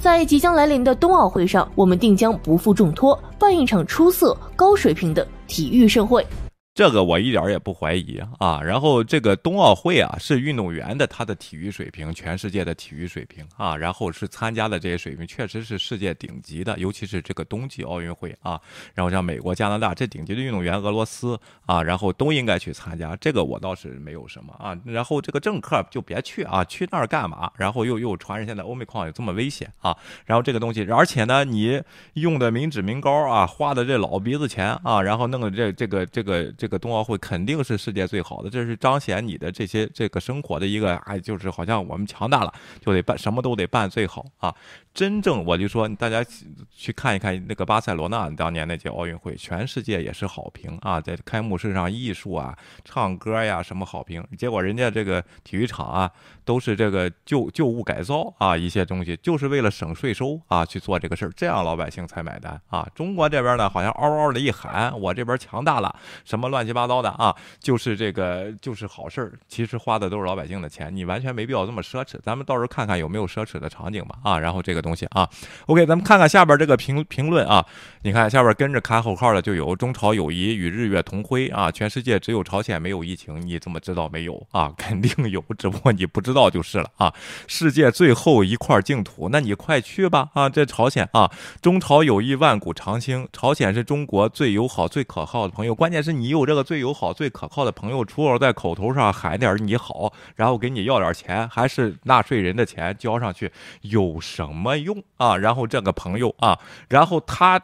[0.00, 6.26] 在即将来临的冬奥会上，我们定将不负重托，办一场出色、高水平的体育盛会。
[6.74, 18.58] 这个我一点也不怀疑啊，然后这个冬奥会啊是运动员的他的体育水平，全世界的体育水平啊，然后是参加的这些水平确实是世界顶级的，尤其是这个冬季奥运会啊，
[18.94, 27.52] 然后像美国、加拿大这顶级的运动员，俄罗斯啊，然后都应该去参加，这个我倒是没有什么啊，然后这个政客就别去啊，去那儿干嘛？
[27.58, 31.82] 然后又又传着现在欧美矿有这么危险啊，然后这个东西，而且呢，你
[32.14, 36.50] 用的民脂民膏啊，花的这老鼻子钱啊，然后弄的这这个这个。
[36.62, 44.54] 这个冬奥会肯定是世界最好的，这是彰显你的这些这个生活的一个，哎，就是好像我们强大了，就得办什么都得办最好啊。
[44.94, 46.22] 真正我就说，大家
[46.70, 54.22] 去看一看那个巴塞罗那当年那届奥运会，全世界也是好评啊，在开幕式上艺术啊、唱歌呀什么好评。
[54.36, 56.10] 结果人家这个体育场啊，
[56.44, 62.86] 都是这个旧旧物改造啊，一些东西就是为了省税收啊去做这个事儿，这样老百姓才买单啊。
[62.94, 69.32] 中国这边呢，好像嗷嗷的一喊，我这边强大了，什么乱七八糟的啊，就是这个就是好事儿。
[69.48, 72.20] 其实花的都是老百姓的钱，你完全没必要这么奢侈。
[72.22, 74.81] 咱们到时候看看有没有奢侈的场景吧啊，然后这个。
[74.82, 75.28] 东西啊
[75.66, 77.64] ，OK，咱们看看下边这个评评论啊。
[78.04, 84.72] 你看下边跟着卡口号的就有中朝友谊与日月同辉啊，全世界只有朝鲜没有疫情，你怎么知道没有啊？
[84.76, 87.14] 肯定有，只不过你不知道就是了啊。
[87.46, 90.48] 世界最后一块净土，那你快去吧啊！
[90.48, 95.72] 这朝鲜啊，中朝友谊万古长青，朝鲜是中国最友好、最可靠的朋友。
[95.72, 104.71] 关键是你有这个最友好、最可靠的朋友，除了在口头上喊点你好，然后给你要点钱，还是纳税人的钱交上去，有什么？
[104.76, 106.58] 用啊，然后这个朋友啊，
[106.88, 107.60] 然后他。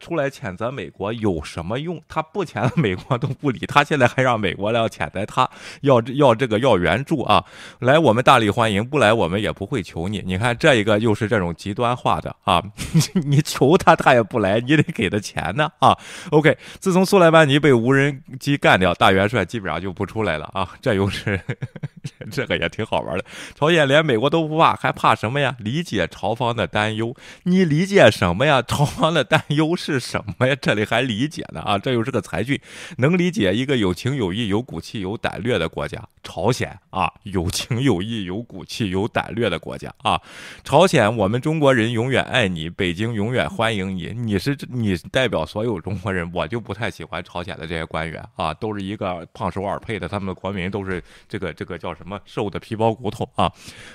[0.00, 2.02] 出来谴责美国有什么用？
[2.08, 5.48] 他不谴责美国都不理他，现在还让美国来要谴责他，
[5.82, 7.44] 要要这个要援助啊！
[7.80, 10.22] 来我们大力欢迎，不来我们也不会求你。
[10.24, 12.62] 你看这一个又是这种极端化的啊！
[13.26, 15.96] 你求他他也不来，你得给他钱呢啊
[16.30, 20.68] ！OK，自从苏莱曼尼被无人机干掉，大元帅基本上就不出来了啊！
[20.80, 21.40] 这又是
[22.30, 23.24] 这个也挺好玩的。
[23.54, 25.54] 朝鲜连美国都不怕，还怕什么呀？
[25.58, 27.14] 理解朝方的担忧，
[27.44, 28.62] 你理解什么呀？
[28.62, 29.67] 朝方的担忧。
[29.68, 30.56] 都是什么呀？
[30.58, 31.78] 这里还理解呢啊！
[31.78, 32.58] 这又是个才俊，
[32.96, 37.12] 能理解一个有情有义、有骨气、有胆略的国家——朝鲜啊！
[37.24, 40.18] 有情有义、有骨气、有胆略的国家啊！
[40.64, 44.14] 朝鲜，我们中国人永远爱你，北京永远欢迎你。
[44.16, 53.52] 你是你代表所有中国人，我就不太喜欢朝鲜的这些官员啊，都是一个胖首尔配的，他们的国民都是这个这个叫什么瘦的皮包骨头啊！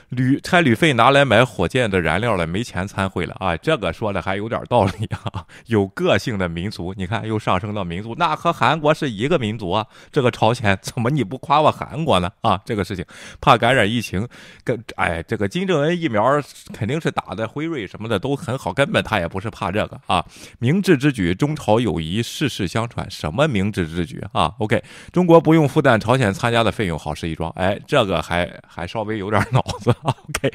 [0.09, 3.57] 旅差旅费拿来买火箭的燃料了，没钱参会了啊！
[3.57, 5.45] 这个说的还有点道理啊！
[5.67, 9.86] 有个性的民族，你看又上升到民族，那和韩国是一个民族啊。
[10.12, 12.32] 这个朝鲜怎么你不夸我韩国呢？
[12.41, 13.06] 啊，这个事情
[13.39, 14.28] 怕感染疫情，
[14.63, 16.41] 跟哎这个金正恩疫苗
[16.73, 20.26] 肯定是打的辉瑞什么的都很好，根本他也不是怕这个啊。
[20.60, 27.52] 明智之举，中朝友谊世世相传，什么明智之举啊？OK，中国不用负担朝鲜参加的费用，好事一桩。
[27.56, 29.93] 哎，这个还还稍微有点脑子。
[30.02, 30.54] OK，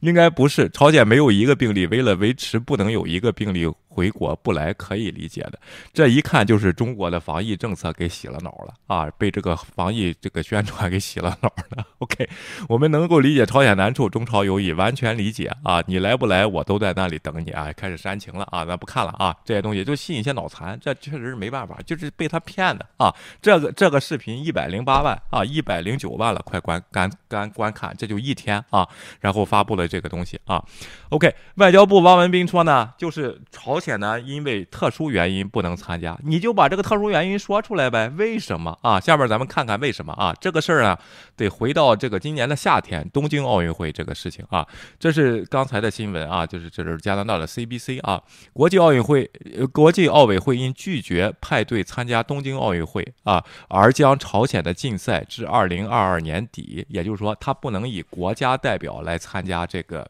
[0.00, 3.60] 应该不是朝鲜没有一个病例，为了维持不能有一个病例。
[3.92, 5.58] 回国不来可以理解的，
[5.92, 9.10] 这一看就是中国的防疫政策给洗了脑了啊！
[9.18, 11.84] 被这个防疫这个宣传给洗了脑了。
[11.98, 12.28] OK，
[12.68, 15.82] 我们能够理解朝鲜难处，中朝友谊完全理解啊！
[15.88, 17.72] 你来不来，我都在那里等你啊！
[17.72, 18.64] 开始煽情了啊！
[18.64, 19.36] 咱不看了啊！
[19.44, 23.12] 这些东西就吸引一些脑残，这确实是没办法，就是被他骗的啊！
[23.42, 28.88] 这个这个视频一百零八万啊，一百零九万了，快观观观观看，这就一天啊！
[29.18, 30.64] 然后发布了这个东西啊。
[31.08, 33.80] OK，外交部汪文斌说呢，就是朝。
[33.80, 38.08] 鲜且呢，因为特殊原因不能参加，你就把这个特殊原因说出来呗？
[38.16, 39.00] 为什么啊？
[39.00, 40.32] 下面咱们看看为什么啊？
[40.40, 40.96] 这个事儿啊，
[41.36, 44.64] 得回到这个今年的夏天，东京奥运会这个事情啊。
[45.00, 48.22] 这是刚才的新闻啊，就是这是加拿大的 CBC 啊。
[48.52, 49.28] 国际奥运会，
[49.72, 60.06] 国际奥委会因拒绝派队参加东京奥运会啊，而将朝鲜的禁赛至二零二二年底，也就是说，他不能以国家代表来参加这个。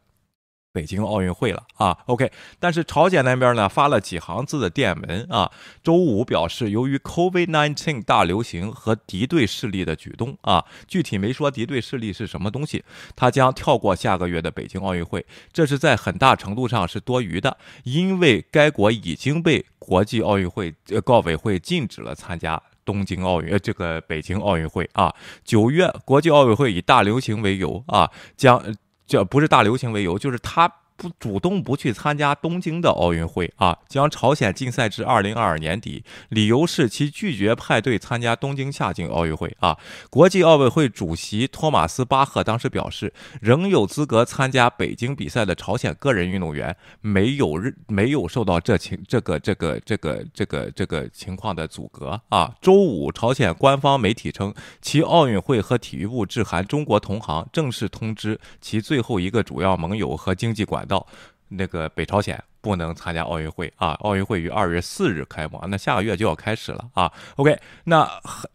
[0.73, 5.51] 北京奥运会了啊，OK，但是朝鲜那边呢发了几行字的电文啊，
[5.83, 12.85] 周五表示，由于 COVID-19 大流行和敌对势力的举动啊，具体没说敌对势力是什么东西，
[13.17, 25.13] 他将跳过下个月的北京奥运会，这是在很大程度上是多余的，因为该国已经被国际奥运会呃奥委会禁止了参加东京奥运这个北京奥运会啊，
[25.45, 28.63] 九月国际奥委会以大流行为由啊将。
[29.11, 39.79] 就不是大流行为由，就是他不主动不去参加东京的奥运会啊，将朝鲜禁赛至二零二二年底，理由是其拒绝派队参加东京夏季奥运会啊。
[40.11, 43.11] 国际奥委会主席托马斯巴赫当时表示，
[43.41, 52.55] 仍有资格参加北京比赛的朝鲜个人运动员没有日没有受到这情这个这个这个这个这个情况的阻隔啊。
[52.61, 61.07] 周五，朝鲜官方媒体称，其奥运会和体育部致函中国同行，正式通知其最后一个主要盟友和经济管到，
[61.49, 63.93] 那个北朝鲜不能参加奥运会啊。
[64.01, 67.11] 奥运会于二月四日开幕，那下个月就要开始了啊。
[67.37, 68.07] OK，那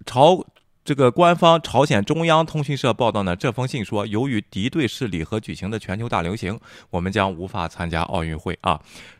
[0.05, 0.45] 朝。
[0.85, 6.59] 这个官方朝鲜中央通讯社报道呢，这封信说，由于敌对势力和举行的全球大流行，
[6.91, 8.79] 我们将无法参加奥运会啊。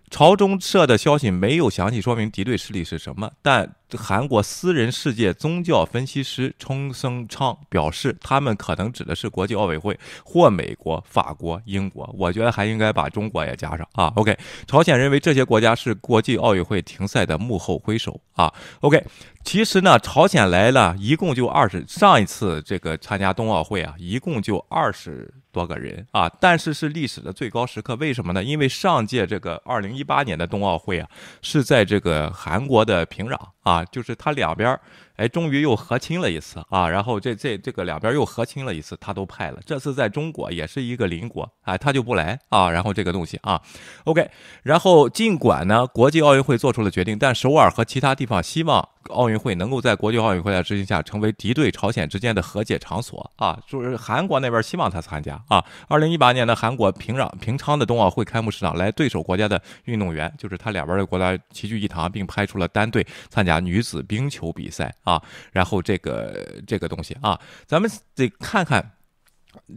[0.10, 12.10] 朝中社的消息没有详细说明敌对势力是什么，但韩国私人世界宗教分析师冲生昌表示，他们可能指的是国际奥委会或美国、法国、英国。
[12.18, 14.12] 我觉得还应该把中国也加上啊。
[14.16, 14.38] OK，
[14.68, 18.54] 朝鲜认为这些国家是国际奥运会停赛的幕后推手啊。
[18.82, 19.04] OK，
[19.44, 25.34] 其实呢，朝鲜来了一共就二十，上一次这个参加冬奥会啊，一共就二十。
[25.56, 28.44] 多个人啊，但是是历史的最高时刻，为什么呢？
[28.44, 31.10] 因为上届这个二零一八年的冬奥会啊，
[31.42, 34.80] 是在这个韩国的平壤啊，就是他两边。
[35.18, 36.90] 哎，终于又和亲了一次啊！
[36.90, 39.62] 然后这这这个两边又和亲了一次，他都派了。
[39.66, 42.70] 这次在中国也是一个邻国，哎，他就不来啊。
[42.70, 43.62] 然后这个东西啊
[44.04, 44.30] ，OK。
[44.62, 53.58] 然后尽管呢，国际奥运会做出了决定，但首尔和其他地方希望奥运会能够在国际奥运会的执行下成为敌对朝鲜之间的和解场所啊。
[53.66, 55.64] 就是韩国那边希望他参加啊。
[55.88, 64.96] 二零一八年的韩国平壤平昌的冬奥会开幕式上，来对手国家的运动员，就是他两边的国家齐聚一堂，并派出了单队参加女子冰球比赛。
[65.04, 68.92] 啊，然后这个这个东西啊，咱们得看看。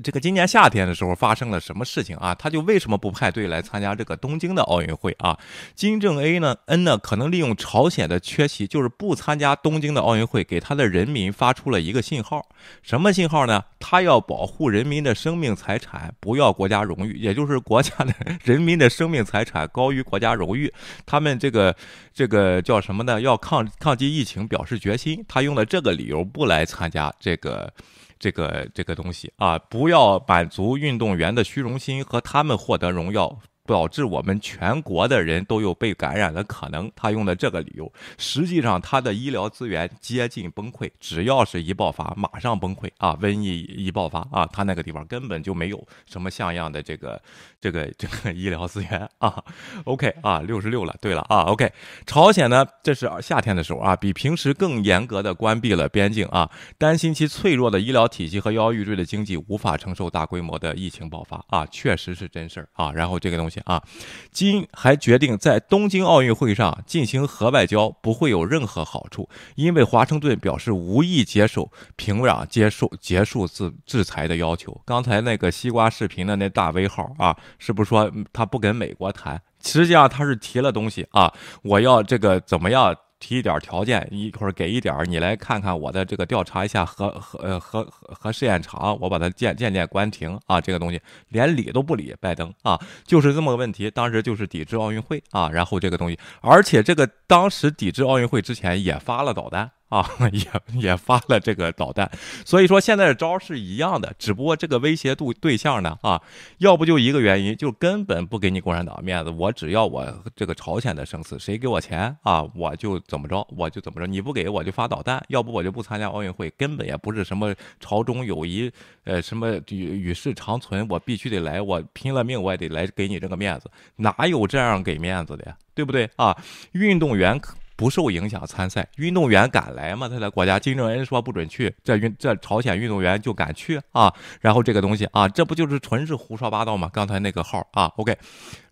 [0.03, 2.35] 这个今年夏天的时候发生了什么事情啊？
[2.35, 5.39] 他就为什么不派队来参加这个东京的奥运会啊？
[5.75, 12.47] 金正 A 呢恩呢可能利用朝鲜的缺席，就是不参加东京的奥运会，给他的人民发出了一个信号。
[12.83, 13.65] 什么信号呢？
[13.79, 18.15] 他要保护人民的生命财产，不要国家荣誉，也就是国家的
[18.45, 20.73] 人民的生命财产高于国家荣誉。
[21.07, 21.75] 他们这个
[22.13, 23.21] 这个叫什么呢？
[23.21, 25.25] 要抗抗击疫情，表示决心。
[25.29, 27.73] 他用了这个理由不来参加这个。
[28.19, 33.39] 这个这个东西啊，不要满足运动员的虚荣心和他们获得荣耀。
[33.69, 36.91] 导致我们全国的人都有被感染的可能。
[36.97, 40.91] 他用的这个理由，实际上他的医疗资源接近崩溃。
[40.99, 43.15] 只要是一爆发，马上崩溃啊！
[43.21, 47.21] 瘟疫一爆发啊，他那个地方根本就没有什么像样的这个
[47.61, 49.45] 这个这个医疗资源啊。
[49.85, 50.97] OK 啊，六十六了。
[51.03, 51.71] 对了啊，OK，
[52.07, 62.93] 朝鲜呢，这是夏天的时候啊，比平时更严格的关闭了边境啊，担心其脆弱的医疗体系和摇摇欲坠的经济无法承受大规模的疫情爆发啊，确实是真事儿啊。
[62.93, 63.83] 然后这个东西啊，
[64.31, 74.81] 金还决定在东京奥运会上进行核外交不会有任何好处，因为华盛顿表示无意接受平壤接受结束制制裁的要求。
[74.85, 79.41] 刚才那个西瓜视频的那大 V 号啊，是不是说他不跟美国谈？
[79.63, 82.95] 实际上他是提了东西啊，我要这个怎么样？
[83.21, 93.91] 提一点条件，一会儿给一点你来看看我的这个调查一下核核呃核核试验场，我把它渐渐渐关停啊，这个东西连理都不理拜登啊，就是这么个问题。
[93.91, 99.71] 当时就是抵制奥运会啊，然后这个东西，而且这个当时抵制奥运会之前也发了导弹。
[99.89, 102.11] 啊， 也也发了这个导弹，
[102.45, 106.21] 所以说现在的招是一样的，只不过这个威胁度对象呢，啊，
[106.59, 118.71] 要不就一个原因，就根本不给你共产党面子，我只要我这个朝鲜的生死，谁给我钱啊，我就怎么着，我就怎么着，你不给我就发导弹，要不我就不参加奥运会，根本也不是什么朝中友谊，
[119.05, 126.37] 呃，什么与与世长存，我必须得来，我拼了命我也得来给你这个面子，哪有这样给面子的呀，对不对啊？
[126.73, 127.55] 运动员可。
[127.79, 130.09] 不受影响参赛，运动员敢来吗？
[130.09, 134.13] 他的国家金正恩说不准去，这运这朝鲜运动员就敢去啊？
[134.41, 136.91] 然后这个东西啊，这不就是纯是胡说八道吗？
[136.93, 138.19] 刚才那个号啊，OK，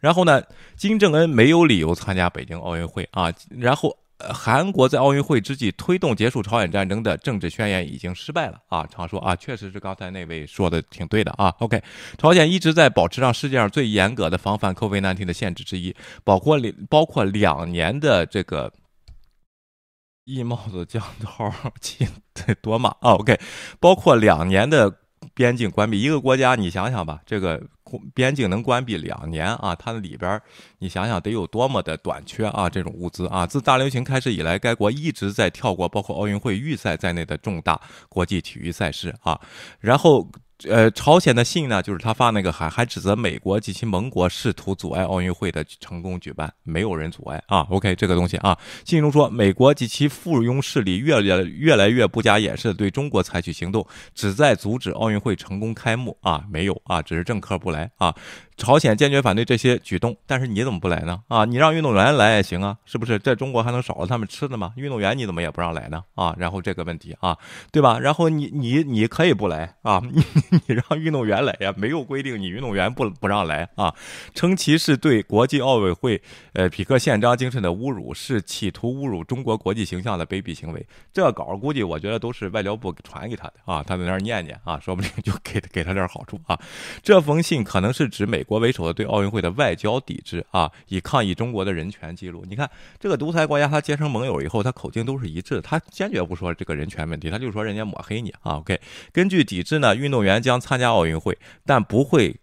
[0.00, 0.42] 然后呢，
[0.74, 3.32] 金正恩没有理由参加北京奥运会啊。
[3.50, 8.84] 然后，韩国在奥运会之际推动结束朝鲜战争的政治宣言已经失败了啊。
[8.90, 11.54] 常说啊，确实是刚才那位说的挺对的啊。
[11.60, 11.80] OK，
[12.18, 18.72] 朝鲜一直在保持上世界上最严格的防范 COVID-19 的限制之一，包括两包括两年的这个。
[20.26, 23.38] 一帽子降头，亲得多嘛啊？OK，
[23.78, 24.92] 包括两年的
[25.34, 27.62] 边境关闭，一个国家你想想吧，这个
[28.12, 30.42] 边境能关闭两年啊，它里边
[30.80, 33.46] 你想想得有多么的短缺啊，这种物资啊。
[33.46, 39.40] 自大流行开始以来，该国一直在跳过包括奥运会预赛在内的重大国际体育赛事啊。
[39.78, 40.28] 然后
[40.64, 47.66] 呃，朝鲜的信呢，就是他发那个函还指责美国及其盟国试图阻碍奥运会的成功举办，没有人阻碍啊。
[47.68, 58.14] OK，这个东西啊，信中说美国及其附庸势力越来越来越不加掩饰的对中国采取行动，旨在阻止奥运会成功开幕啊，没有啊，只是政客不来啊。
[58.56, 61.22] 朝鲜坚决反对这些举动，但是你怎么不来呢？
[61.28, 63.18] 啊，你让运动员来也行啊，是不是？
[63.18, 64.72] 在中国还能少了他们吃的吗？
[64.76, 66.02] 运动员你怎么也不让来呢？
[66.14, 67.36] 啊，然后这个问题啊，
[67.70, 67.98] 对吧？
[67.98, 70.24] 然后你你你可以不来啊， 你
[70.66, 73.94] 你让运动员来呀，没有规定你运动员不不让来啊，
[74.34, 76.22] 称其是对国际奥委会
[76.54, 80.86] 呃匹克宪章精神的侮辱，是企图侮辱中国国际形象的卑鄙行为。
[81.12, 86.58] 这稿估计我觉得都是外交部传给他的啊，他在那儿念念啊，说不定就给给他点好处啊。
[87.02, 88.45] 这封信可能是指美。
[88.46, 92.44] 国为首的对奥运会的外交抵制啊，以抗议中国的人权记录。
[92.48, 98.58] 你看这个独裁国家，他结成盟友以后，他口径都是一致的，他坚决不说这个人权问题，他就说人家抹黑你啊。
[98.58, 98.80] OK，
[99.12, 102.34] 根据抵制呢，运动员将参加奥运会，但不会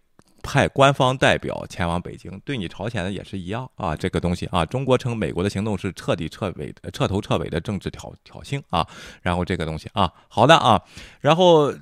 [0.42, 2.40] 派官方代表前往北京。
[2.44, 8.86] 对你朝鲜的也是一样啊，这个东西啊，中国称美国的行动是彻底彻尾、彻头彻尾的政治挑挑衅啊。
[9.22, 10.82] 然后这个东西啊，好的啊，
[11.20, 11.74] 然后。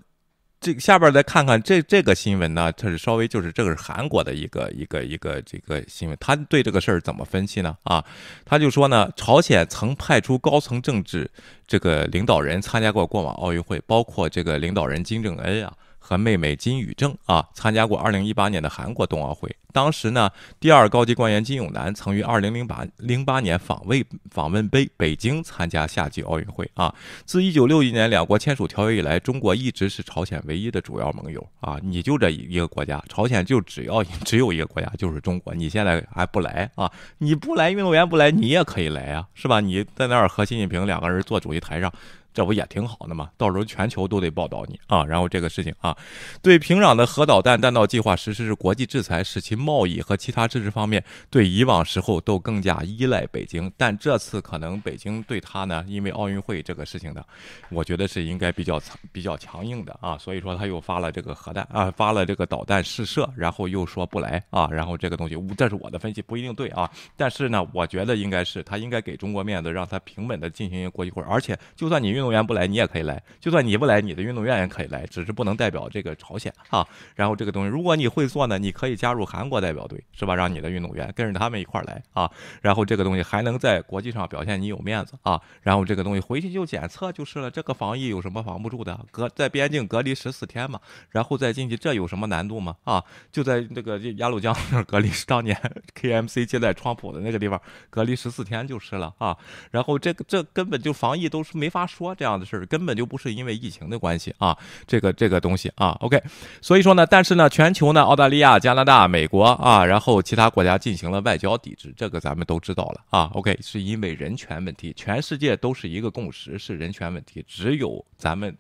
[0.63, 7.77] 这下边再看看这这个新闻呢，它是稍微就是这个是韩国的一个一个一个这个新闻，他对这个事儿怎么分析呢？
[7.83, 8.03] 啊，
[8.45, 11.29] 他就说呢，朝鲜曾派出高层政治
[11.67, 15.75] 这个领导人参加过过往奥运会，包括这个领导人金正恩啊。
[16.03, 19.55] 和妹妹金宇正啊，参加过2018年的韩国冬奥会。
[19.73, 20.29] 当时呢，
[20.61, 26.95] 第二高级官员金永南曾于2008 08年访问访问北北京参加夏季奥运会啊。
[27.25, 31.79] 自1961年两国签署条约以来，中国一直是朝鲜唯一的主要盟友啊。
[31.83, 35.55] 你就这一个国家，朝鲜就只要 只有一个国家，就是中国。
[35.55, 36.91] 你现在还不来啊？
[37.17, 39.61] 你不来，运动员不来，你也可以来啊，是吧？
[39.61, 41.91] 你在那儿和习近平两个人坐主席台上。
[42.35, 43.31] 这不也挺好的吗？
[43.37, 45.05] 到时候全球都得报道你啊！
[45.05, 45.97] 然后这个事情啊，
[46.41, 53.71] 对平壤的核导弹弹道计划实施是国际制裁，使其贸易和其他支持方面对以往时候都更加依赖北京。
[53.77, 57.23] 但这次可能北京对他呢，因为奥运会这个事情呢，
[57.69, 58.81] 我觉得是应该比较
[59.13, 60.17] 比较强硬的啊。
[60.17, 64.67] 所以说他又发了这个核弹啊，发了这个导弹试射，然后又说不来啊。
[64.71, 66.91] 然后这个东西，这是我的分析，不一定对啊。
[67.15, 72.22] 但是呢，我觉得应该是他应该给中国面子，让他平稳的进行一个国际会，而且就算你运。
[72.23, 73.21] 运动员不来，你也可以来。
[73.41, 76.87] 就算你不来，你的运动员也可以来，只是不能代表这个朝鲜啊。
[77.17, 80.37] 然后这个东西，如果你会做呢，你可以加入韩国代表队，是吧？
[80.37, 82.31] 让你的运动员跟着他们一块来啊。
[82.61, 85.41] 然后这个东西还能在国际上表现你有面子啊。
[85.63, 87.51] 然后这个东西回去就检测就是了。
[87.51, 88.97] 这个防疫有什么防不住的？
[89.11, 90.79] 隔在边境隔离十四天嘛，
[91.11, 92.77] 然后再进去，这有什么难度吗？
[92.85, 93.03] 啊，
[93.33, 95.61] 就在这个鸭绿江那隔离，当年
[96.01, 97.61] KMC 接待川普的那个地方
[97.91, 99.37] 隔离十四天就是了啊。
[99.73, 102.12] 然后这个这根本就防疫都是没法说。
[102.15, 104.57] 这样的事儿根本就不是因为疫情的关系啊，
[104.87, 106.23] 这个这个东西啊，OK，
[106.61, 118.57] 所以说呢，但是呢，全球呢，澳大利亚、加拿大、美国啊，然后其他国家进行了外交抵制，这个咱们都知道了啊，OK，是因为人权问题，全世界都是一个共识，是人权问题，只有咱们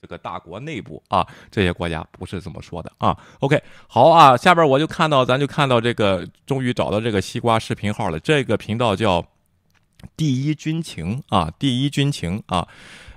[0.00, 9.24] 这个大国内部啊，这些国家不是这么说的啊，OK，好啊，下边我就看到，咱就看到这个，终于找到这个西瓜视频号了，这个频道叫。
[10.16, 12.66] 第一军情啊，第一军情啊，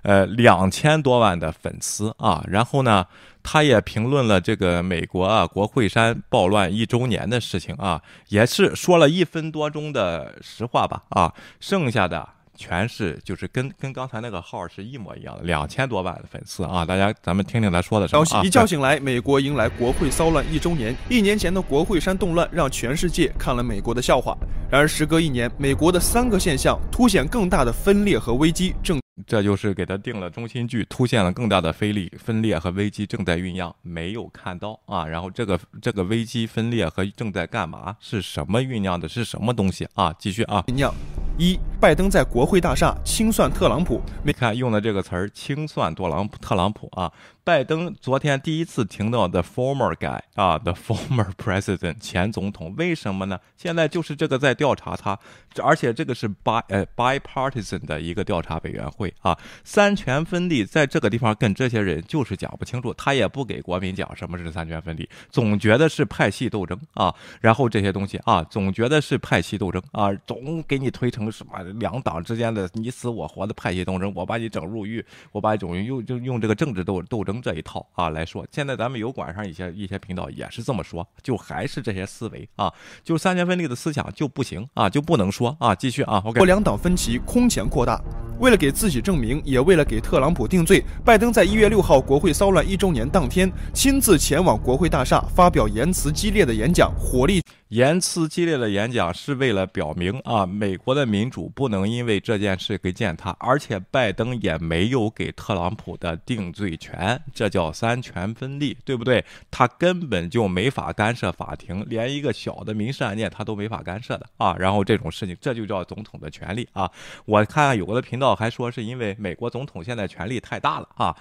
[0.02, 3.06] 呃，两千多万的粉丝啊，然后呢，
[3.44, 12.28] 他也评论了这个美国啊国会山暴乱一周年的事情啊，也是说了一分多钟的实话吧啊，剩下的。
[12.60, 16.86] 全是就是跟跟刚才那个号是一模一样的，两千多万的粉丝啊！
[16.86, 18.48] 大家咱们听听他说的什么消息。
[18.48, 20.94] 一觉醒来，美国迎来国会骚乱一周年。
[21.10, 24.38] 一年前的国会山动乱让全世界看了美国的笑话。
[24.70, 29.00] 然而时隔一年，美国的三个现象凸显更大的分裂和危机正。
[29.26, 35.06] 这就是给他定了中心句，凸显了更大的分裂、分裂和危机正在酝酿，没有看到啊。
[35.06, 37.96] 然后这个这个危机分裂和正在干嘛？
[38.00, 39.08] 是什么酝酿的？
[39.08, 40.14] 是什么东西啊？
[40.18, 40.94] 继续啊，酝酿。
[41.40, 44.02] 一，拜登在国会大厦清算特朗普。
[44.24, 47.10] 你看用的这个词儿，清算多朗，特朗普啊。
[47.50, 53.40] 拜登昨天第一次听到 the former guy 啊，the former president 前总统，为什么呢？
[53.58, 55.18] 现在就是这个在调查他，
[55.64, 77.39] 而且这个是 by 呃 bipartisan 的一个调查委员会啊，三权分立在这个地方跟这些人就是讲不清楚，他也不给国民讲什么是三权分立，总觉得是派系斗争啊，然后这些东西啊，总觉得是派系斗争啊，总给你推成什么两党之间的你死我活的派系斗争，我把你整入狱，我把你整用就用这个政治斗斗争。
[77.42, 82.74] 这一套啊来说，现在咱们油管上一些一些频道也是这么说，就还是这些思维啊，
[83.04, 86.20] 就三权分立的思想就不行啊，就不能说啊，继续啊。
[86.22, 88.02] 国两党分歧空前扩大。
[88.40, 97.42] 为了给自己证明，也为了给特朗普定罪，拜登在一月六号国会骚乱一周年当天，亲自前往国会大厦发表言辞激烈的演讲，火力。
[97.68, 109.24] 言辞激烈的演讲是为了表明啊，美国的民主不能因为这件事给践踏，而且拜登也没有给特朗普的定罪权，这叫三权分立，对不对？
[109.52, 114.56] 他根本就没法干涉法庭，连一个小的民事案件他都没法干涉的啊。
[114.58, 116.90] 然后这种事情，这就叫总统的权利啊。
[117.26, 121.16] 我看有的频道还说是因为美国总统现在权力太大了啊。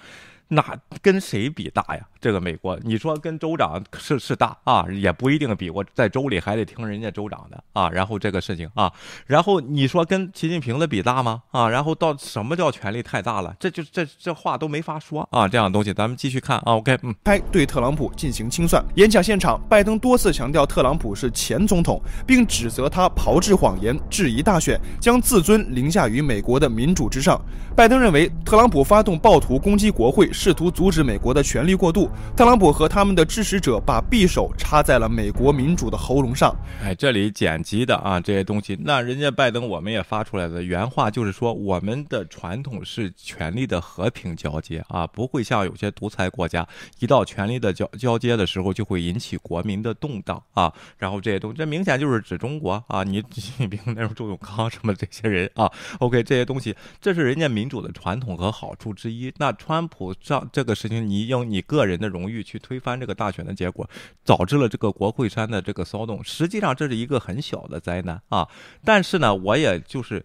[0.51, 0.63] 那
[1.01, 2.01] 跟谁比大呀？
[2.19, 5.69] 这个美国，你说跟州长是是大啊，也不一定比。
[5.69, 7.87] 我在州里还得听人家州长的啊。
[7.91, 8.91] 然后这个事情啊，
[9.27, 11.43] 然后你说跟习近平的比大吗？
[11.51, 13.55] 啊，然后到什么叫权力太大了？
[13.59, 15.47] 这就这这话都没法说啊。
[15.47, 16.73] 这样的东西咱们继续看啊。
[16.73, 18.83] OK，嗯，拍对特朗普进行清算。
[18.95, 27.39] 演讲现场，拜登多次强调特朗普是前总统，并指责他炮制谎言、质疑大选，将自尊凌驾于美国的民主之上。
[27.75, 30.27] 拜登认为特朗普发动暴徒攻击国会。
[30.39, 36.55] 试图阻止美国的权力过渡，特朗普和他们的支持者把匕首插在了美国民主的喉咙上。
[36.81, 46.65] 哎，这里剪辑的啊，这些东西，那人家拜登我们也发出来的原话就是说，我们的传统是权力的和平交接啊，不会像有些独裁国家，
[46.99, 50.71] 一到权力的交交接的时候就会引起国民的动荡啊。
[50.97, 55.69] 然后这些东西，这明显就是指中国啊，你习近平那时候周永康什么这些人啊，
[55.99, 59.33] OK，这些东西，这是人家民主的传统和好处之一。
[59.37, 60.15] 那川普。
[60.29, 63.89] 让这个事情，你用你个人的荣誉去推翻这个大选的结果，
[64.23, 66.23] 导致了这个国会山的这个骚动。
[66.23, 68.47] 实际上这是一个很小的灾难啊，
[68.85, 70.23] 但是呢，我也就是。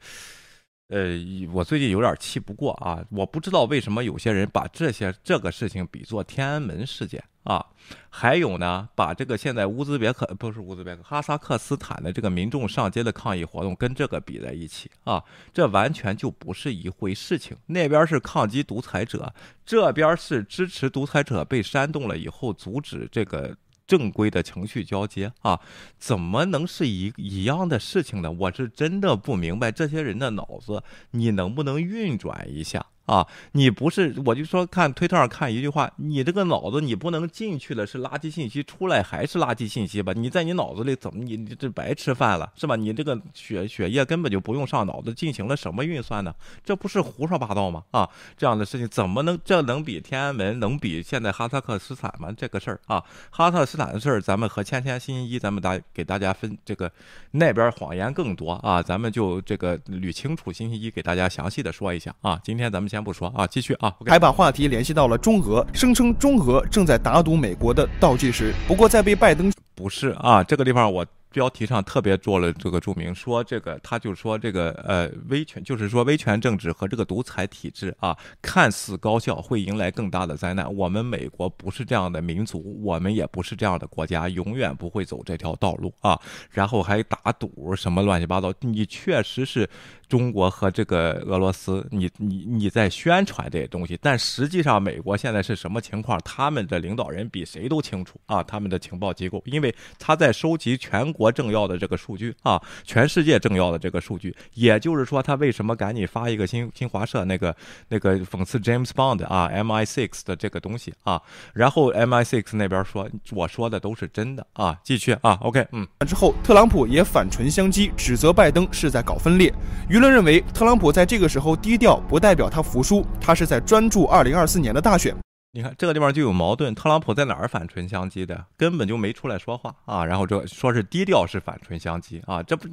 [0.89, 1.19] 呃，
[1.51, 3.03] 我最近有点气不过啊！
[3.11, 7.65] 我不知道为什么有些人把这些这个事情比作天安门事件啊，
[8.11, 15.25] 还有呢，把这个现在乌兹别克不是乌兹别克哈萨克斯坦的这个民众上街的抗议活动跟这个比在一起啊，
[15.55, 17.57] 这完全就不是一回事情。
[17.65, 19.33] 那边是抗击独裁者，
[19.65, 23.57] 这边是支持独裁者被煽动了以后阻止这个。
[23.87, 25.61] 正规的程序交接啊，
[25.99, 28.33] 怎么能是一一样的事情呢？
[28.33, 32.87] 我是真的不明白这些人的脑子，你能不能运转一下？
[33.07, 40.15] 啊，你不是，我就说看推特上看一句话，你这个脑子你不能进去了是垃圾信息，出来还是垃圾信息吧？
[40.17, 42.77] 你在你脑子里怎么你你这白吃饭了是吧？
[42.77, 46.35] 你这个血血液根本就不用上脑子进行了什么运算呢？
[46.65, 47.83] 这不是胡说八道吗？
[47.91, 52.33] 啊，这样的事情怎么能这能比天安门能比现在哈萨克斯坦吗？
[52.35, 56.91] 这个事儿啊，哈萨克斯坦的事儿，咱们和千天星期一咱们大给大家分这个
[57.33, 62.41] 那边谎言更多啊，咱们就这个捋清楚，星期一给大家详细的说一下啊。
[62.43, 62.94] 今天咱们。
[62.95, 68.55] 先不说啊，继续啊，还把话题联系到了中俄，声称中俄正在打赌美国的倒计时。
[68.69, 71.05] 不过在被拜登不是啊，这个地方我。
[71.35, 80.73] 标题上特别做了这个注明，说这个他就说这个呃威权，就是说威权政治和这个独裁体制啊，看似高效，会迎来更大的灾难。
[80.73, 86.17] 我们美国不是这样的民族，我们也不是这样的国家，永远不会走这条道路啊。
[86.51, 89.69] 然后还打赌什么乱七八糟，你确实是
[90.09, 96.19] 中国和这个俄罗斯，你你你在宣传这些东西，但实际上美国现在是什么情况？
[96.25, 101.35] 他们的领导人比谁都清楚啊，他们的情报机构，因为他在收集全国。
[101.35, 107.55] 政要的这个数据啊，全世界政要的这个数据，也就是说，他为什么赶紧发一个新新华社那个
[107.89, 111.21] 那个讽刺 James Bond 啊，MI6 的这个东西啊，
[111.53, 119.53] 然后 MI6 那边说我说的都是真的啊，继续啊，OK，嗯，之后特朗普也反唇相讥，指责拜登是在搞分裂。
[119.95, 125.15] 舆论认为，特朗普在这个时候低调，不代表他服输，他是在专注2024年的大选。
[125.53, 128.45] 你看这个地方就有矛盾，特朗普在哪儿反唇相讥的？
[128.57, 130.05] 根本就没出来说话啊！
[130.05, 132.69] 然后这说是低调是反唇相讥啊，这不。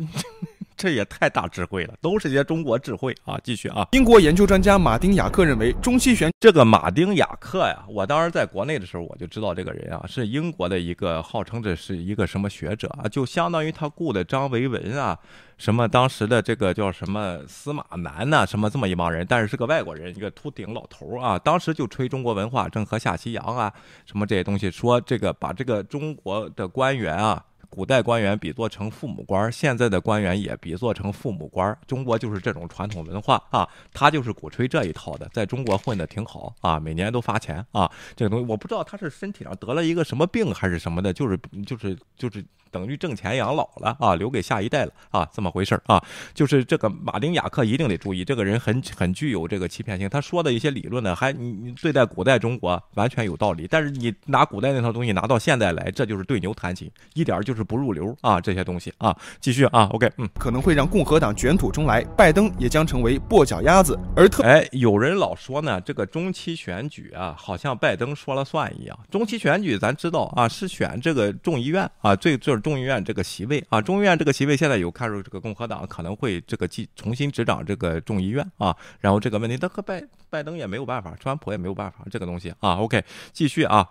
[0.81, 3.39] 这也太大智慧了，都是些中国智慧啊！
[3.43, 15.15] 继续啊，英国研究专家马丁·雅克认为，中期选这个马丁·雅克呀，我当时在国内的时候我就知道这个人啊，是英国的一个号称这是一个什么学者啊，就相当于他雇的张维文啊，
[15.59, 23.71] 什么当时的这个叫什么司马南呐，什么这么一帮人，但是是个外国人，一个秃顶老头啊，当时就吹中国文化正和下西洋啊，
[24.07, 27.45] 什么这些东西，说这个把这个中国的官员啊。
[27.71, 31.75] 古代官员比作成父母官，现在的官员也比作成父母官。
[31.87, 37.89] 中国就是这种传统文化啊，他就是鼓吹这一套的，在中国混的挺好啊，每年都发钱啊。
[38.13, 42.43] 这个东西我不知道他是身体上得了一个什么病还是什么的，就是就是就是。
[42.71, 46.01] 等于挣钱养老了啊，留给下一代了啊，这么回事啊？
[46.33, 50.07] 就是这个马丁雅克一定得注意，这个人很很具有这个欺骗性。
[50.07, 63.97] 他说的一些理论呢，还你你对待古代中国完全有道理，但是你拿古代那套东西拿到现代来，这就是对牛弹琴，一点就是是不入流啊，这些东西啊，继续啊，OK，嗯，可能会让共和党卷土重来，拜登也将成为跛脚鸭子。
[64.15, 68.99] 而特哎，有人老说呢，这个中期选举啊，好像拜登说了算一样。
[69.11, 83.87] 中期选举咱知道啊，是选这个众议院啊，最就是众议院这个席位啊，众议院这个席位现在有看出这个共和党可能会这个继重新执掌这个众议院啊，然后这个问题，他和拜拜登也没有办法，川普也没有办法，这个东西啊，OK，继续啊。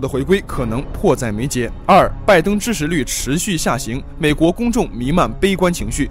[0.00, 1.70] 的回归可能迫在眉睫。
[1.86, 6.08] 二，拜登支持率持续下行，美国公众弥漫悲观情绪。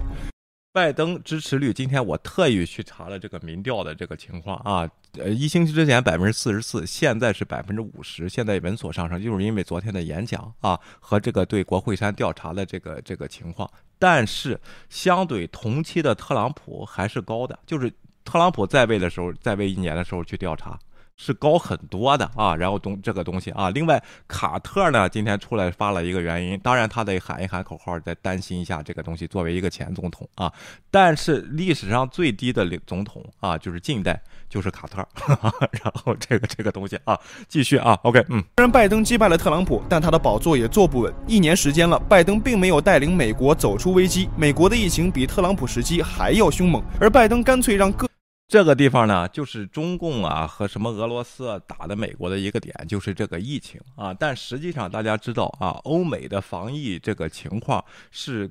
[0.72, 4.88] 拜登支持率，今天我特意去查了这个民调的这个情况啊，
[5.18, 13.68] 呃，一星期之前百分之四十四，现在是百分之五十，现在稳所上升，就是因为昨天的演讲啊和这个对国会山调查的这个这个情况，
[13.98, 14.56] 但是
[14.88, 17.92] 相对同期的特朗普还是高的，就是
[18.24, 20.78] 特朗普在位的时候，在位一年的时候去调查。
[21.22, 29.26] 是高很多的啊，然后东这个东西啊，另外卡特呢今天出来发了一个原因，当然他得喊一喊口号，再担心一下这个东西。
[29.26, 30.50] 作为一个前总统啊，
[30.90, 34.18] 但是历史上最低的领总统啊，就是近代
[34.48, 35.06] 就是卡特。
[35.82, 38.42] 然后这个这个东西啊，继续啊，OK，嗯。
[38.56, 41.12] 虽然拜登击败了特朗普，但他的宝座也坐不稳。
[41.26, 48.09] 一年时间了，拜登并没有带领美国走出危机，美国的疫情比特朗普时期还要凶猛，而拜登干脆让各。
[48.50, 54.12] 这个地方呢，就是中共啊和什么俄罗斯打的美国的一个点，就是这个疫情啊。
[54.12, 58.50] 但实际上大家知道啊，欧美的防疫这个情况是。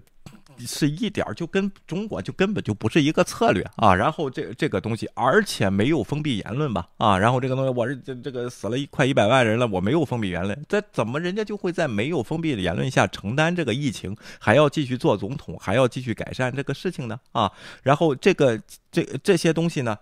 [0.66, 17.52] 是一点儿就跟中国就根本就不是一个策略啊，然后这这个东西，而且没有封闭言论吧啊，然后这个东西我是这这个死了一快一百万人了，我没有封闭言论，这怎么人家就会在没有封闭的言论下承担这个疫情，还要继续做总统，还要继续改善这个事情呢啊？
[17.84, 18.60] 然后这个
[18.92, 19.98] 这这些东西呢？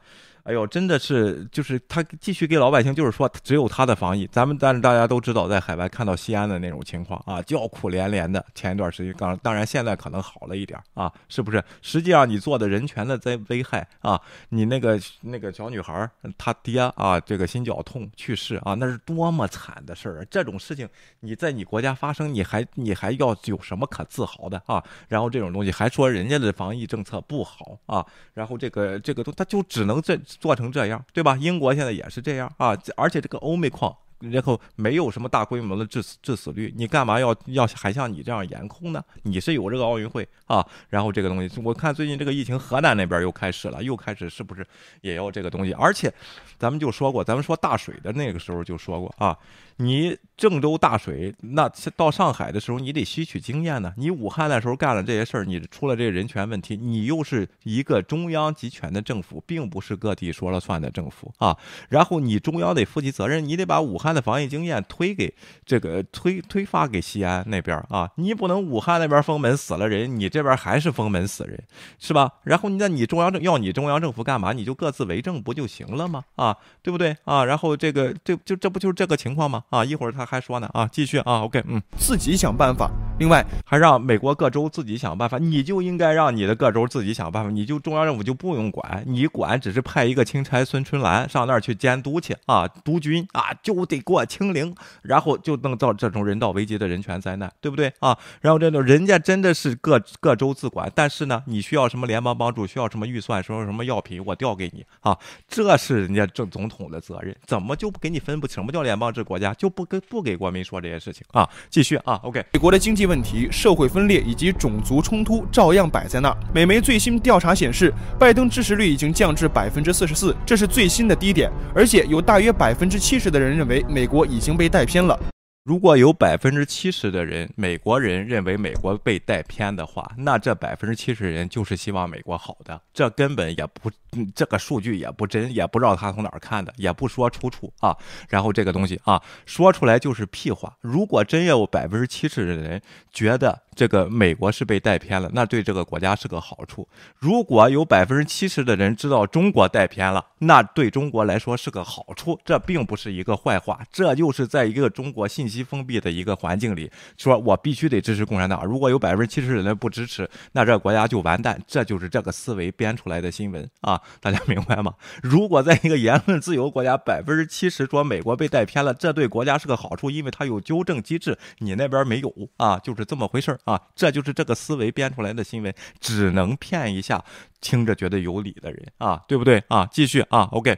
[0.47, 4.25] 哎呦，真的是，就是他继续给老百姓，就是说只有他的防疫。
[4.27, 8.43] 咱们但是大家都知道，在海外看到西安的那种情况啊，叫苦连连的。
[8.55, 11.61] 前一段时间刚，当然现在可能好了一点啊，是不是？
[11.81, 14.17] 实际上你做的人权的在危害啊，
[14.47, 20.25] 你那个那个小女孩她爹啊，这个心绞痛去世啊，那是多么惨的事儿啊！
[20.31, 20.87] 这种事情
[21.19, 24.81] 你在你国家发生，你还你还要有什么可自豪的啊？
[25.09, 28.05] 然后这种东西还说人家的防疫政策不好啊？
[28.33, 30.17] 然后这个这个都他就只能这。
[30.39, 31.37] 做成这样，对吧？
[31.39, 33.95] 英国现在也是这样啊，而且这个欧美矿。
[34.19, 39.03] 然后没有什么大规模的致死致死率，你干嘛要要还像你这样严控呢？
[39.23, 44.65] 你是有这个奥运会啊，然后这个东西，我看最近这个疫情，河南那边又开始了，又开始是不是
[45.01, 45.71] 也要这个东西？
[45.73, 46.11] 而且，
[46.57, 49.37] 咱们就说过，咱们说大水的那个时候就说过啊，
[49.75, 53.93] 你郑州大水，那到上海的时候你得吸取经验呢。
[53.97, 61.55] 你武汉那时候干了这些事儿，你出了这个人权问题，你又是一个中央集权的政府，并不是各地说了算的政府啊。
[61.89, 64.06] 然后你中央得负起责任，你得把武汉。
[64.07, 65.33] 他的防疫经验推给
[65.65, 71.61] 这个推推发给西安那边啊，你不能武汉那边封门死了人，你这边还是封门死人，
[71.99, 72.31] 是吧？
[72.43, 74.53] 然后那你中央政要你中央政府干嘛？
[74.53, 76.23] 你就各自为政不就行了吗？
[76.37, 77.43] 啊，对不对啊？
[77.43, 79.61] 然后这个这就这不就是这个情况吗？
[79.71, 82.89] 啊，一会儿他还说呢啊，继续啊，OK，嗯，自己想办法。
[83.19, 93.96] 另外还让美国各州自己想办法，你就应该让你的各州自己想办法，你就中央政府就不用管，你管只是派一个钦差孙春兰上那儿去监督去啊，督军啊，就得。
[93.99, 98.17] 过清零，然后就能造这种人道危机的人权灾难，对不对啊？
[98.41, 105.17] 然后这种人家真的是各各州自管，但是呢，你需要什么联邦帮助，需要什么预算，说什么药品，我调给你啊，
[105.47, 108.57] 这是人家正总统的责任，怎么就不给你分不清？
[108.57, 109.53] 什么叫联邦制国家？
[109.53, 111.47] 就不跟不给国民说这些事情啊？
[111.69, 116.37] 继续啊，OK，美国的经济问题、社会分裂以及种族冲突照样摆在那儿。
[116.51, 123.85] 美媒最新调查显示，拜登支持率已经降至百分之四十四，这是最新的低点，而且有大约百分之七十的人认为。
[123.89, 125.17] 美国已经被带偏了。
[125.63, 133.91] 如果有百分之七十的人，美国人认为美国被带偏的话，那这百分之七十人就是希望美国好的，这根本也不，
[134.33, 137.95] 这个数据也不真，也不知道他从哪儿看的，也不说出处啊。
[138.29, 140.77] 然后这个东西啊，说出来就是屁话。
[140.81, 142.81] 如果真有百分之七十的人
[143.11, 146.87] 觉得这个美国是被带偏了，那对这个国家是个好处。
[147.19, 152.39] 如果有百分之七十的人知道中国带偏了，那对中国来说是个好处。
[152.43, 155.63] 这并不是一个坏话，这就是在一个中国信息。
[155.67, 158.65] 封闭的一个环境里，说我必须得支持共产党。
[158.65, 161.61] 如果有百分之七十的人不支持，那这国家就完蛋。
[161.67, 164.01] 这就是这个思维编出来的新闻啊！
[164.21, 164.93] 大家明白吗？
[165.21, 173.79] 如果在一个言论自由国家，百分之七十说美国被带偏了，这对国家是个好处，因为它有纠正机制，你那边没有啊，就是这么回事儿啊！
[173.95, 177.23] 这就是这个思维编出来的新闻，只能骗一下
[177.61, 179.87] 听着觉得有理的人啊，对不对啊？
[179.91, 180.77] 继续啊，OK。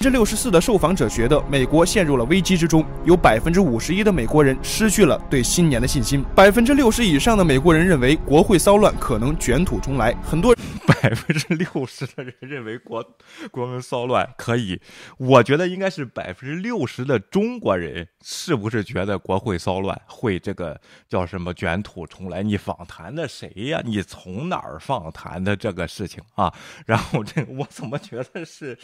[0.00, 10.14] 百分之六十四的受访者觉得美国陷入了危机之中，有百分之五十一的美国人失去了对新年的信心，百分之六十以上的美国人认为国会骚乱可能卷土重来。
[10.22, 10.54] 很多
[10.86, 13.04] 百分之六十的人认为国
[13.50, 14.80] 国门骚乱可以，
[15.18, 22.42] 我觉得应该是百分之六十的中国人是不是觉得国会骚乱会这个叫什么卷土重来？
[22.42, 23.82] 你访谈的谁呀？
[23.84, 26.52] 你从哪儿访谈的这个事情啊？
[26.86, 28.78] 然后这我怎么觉得是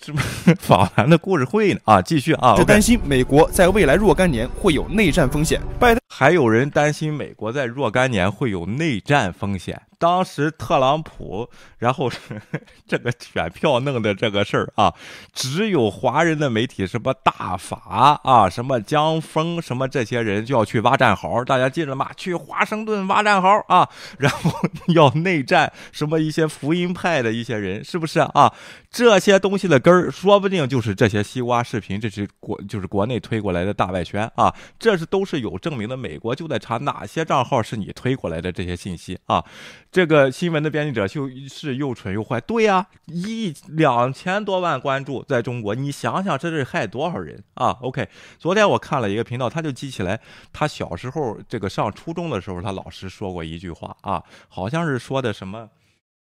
[0.00, 0.20] 这么？
[0.58, 5.60] 访谈的故事会呢啊，继续啊，这担心美国在未来若干年会有内战风险。
[5.78, 9.80] 拜登还有人担心美国在若干年会有内战风险。
[10.02, 11.48] 当时特朗普，
[11.78, 12.10] 然后
[12.88, 14.92] 这个选票弄的这个事儿啊，
[15.32, 22.10] 只有华人的媒体什么大法啊，什么江峰，什么这些人就要去挖战壕，大家记着吗？
[22.16, 23.88] 去华盛顿挖战壕啊，
[24.18, 24.50] 然后
[24.88, 28.52] 要内战，什么一些福音派的一些人，是不是啊？
[28.92, 35.96] 这些东西的根儿，说不定就是这些西瓜视频，这是国就是国内推过来的大外宣啊，这是都是有证明的。
[35.96, 39.42] 美国就在查哪些账号是你推过来的这些信息啊。
[39.90, 48.06] 这个新闻的编辑者就是又蠢又坏，对呀，一两千多万关注在中国，你想想这是害多少人啊？OK，
[48.38, 50.20] 昨天我看了一个频道，他就记起来
[50.52, 55.68] 他小时候这个上初中的时候，他老师说过一句话啊，好像是说的什么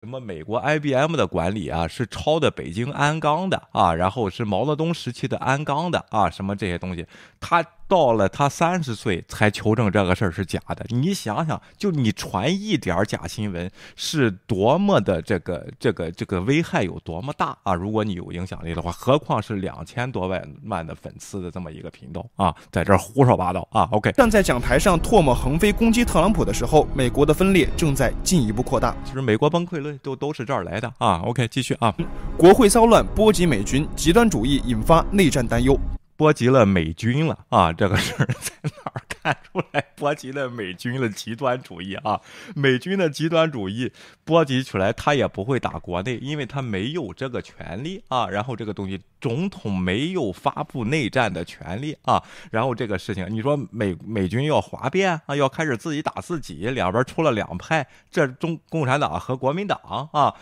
[0.01, 7.05] 什么美国 IBM 的管理啊是抄的北京鞍钢的啊，然后是毛泽东时期的鞍钢的啊，什么这些东西，
[7.39, 7.65] 他。
[7.88, 17.73] 到了他三十岁才求证这个事儿是假的，你想想，就你传一点假新闻是多么的这个这个这个危害有多么大啊！
[17.73, 28.95] 如果你有影响力的话，何况是两千多万万的粉丝的这么一个频道啊，在这胡说八道啊！OK，站在讲台上唾沫横飞攻击特朗普的时候，美国的分裂正在进一步扩大。
[29.05, 31.93] 其实美国崩溃论都都是这儿来的啊！OK，继续啊，
[32.38, 35.79] 国会骚乱波及美军，极端主义引发内战担忧。
[36.18, 37.72] 波及了美军了啊！
[37.72, 39.86] 这个事儿在哪儿看出来？
[39.95, 42.20] 波及了美军的极端主义啊！
[42.55, 43.91] 美军的极端主义
[44.26, 48.28] 波及出来，他也不会打国内，因为他没有这个权利啊。
[48.28, 52.22] 然后这个东西，总统没有发布内战的权利啊。
[52.49, 60.34] 然后这个事情，你说美美军要哗变啊，要开始自己打自己，两边出了两派，这中共产党和国民党啊，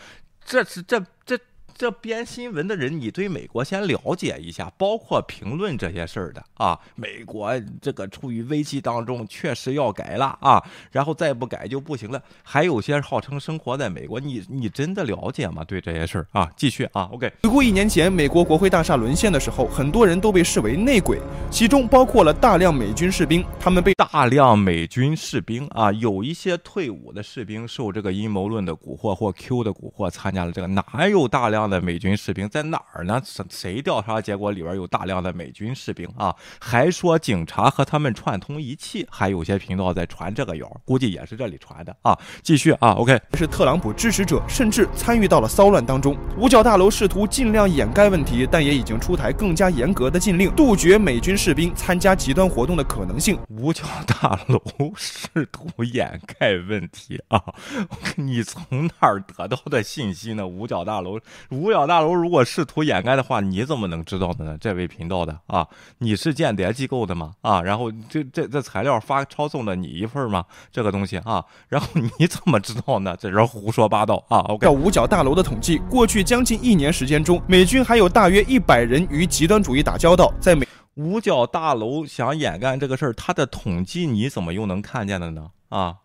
[0.45, 1.38] 这是这这。
[1.78, 6.80] 这编新闻的人，你对美国先了解一下，包括评论这些事儿的啊。
[6.95, 7.51] 美国
[7.82, 12.23] 这个处于危机当中，确实要改了啊，然后再不改就不行了。
[12.43, 15.65] 还有些号称生活在美国，你你真的了解吗？
[15.65, 17.30] 对这些事儿啊，继续啊，OK。
[17.43, 21.19] 回顾一年前美国国会大厦沦陷的时候，很多人都被视为内鬼，
[21.51, 31.64] 其中包括了大量美军士兵，他们被大量美军士兵啊，有一些退伍的士兵受这个阴谋论的蛊惑或 Q 的蛊惑参加了这个，哪有大量？
[31.70, 33.22] 的美军士兵在哪儿呢？
[33.24, 36.36] 谁谁调查结果里边有大量的美军士兵啊？
[36.59, 42.18] 还说警察和他们串通一气，还有些频道在传这个谣，估计也是这里传的啊。
[42.41, 46.16] 继续啊，OK，是特朗普支持者，甚至参与到了骚乱当中。
[46.38, 53.38] 五角大楼试图尽量掩盖问题，但也已经出台更加严格的禁令，杜绝美军士兵参加极端活动的可能性。
[53.49, 54.61] 五角大楼
[54.95, 57.41] 试图掩盖问题啊？
[58.16, 60.47] 你从哪儿得到的信息呢？
[60.47, 61.20] 五角大楼。
[61.55, 64.57] 五角大楼如果试图掩盖的话，你怎么能知道的呢？
[64.59, 65.67] 这位频道的啊，
[65.99, 67.31] 你是间谍机构的吗？
[67.41, 70.43] 啊，然后这这这材料发抄送了你一份吗？
[70.71, 73.15] 这个东西啊，然后你 怎么知道呢？
[73.17, 80.33] 这人胡说八道啊！OK，五角大楼的统计，过去将近一年时间中，美军还有大约一百人与极端主义打交道。
[80.39, 85.49] 在美五角大楼想掩盖这个事儿，他的统计你怎么又能看见的呢？
[85.69, 85.95] 啊？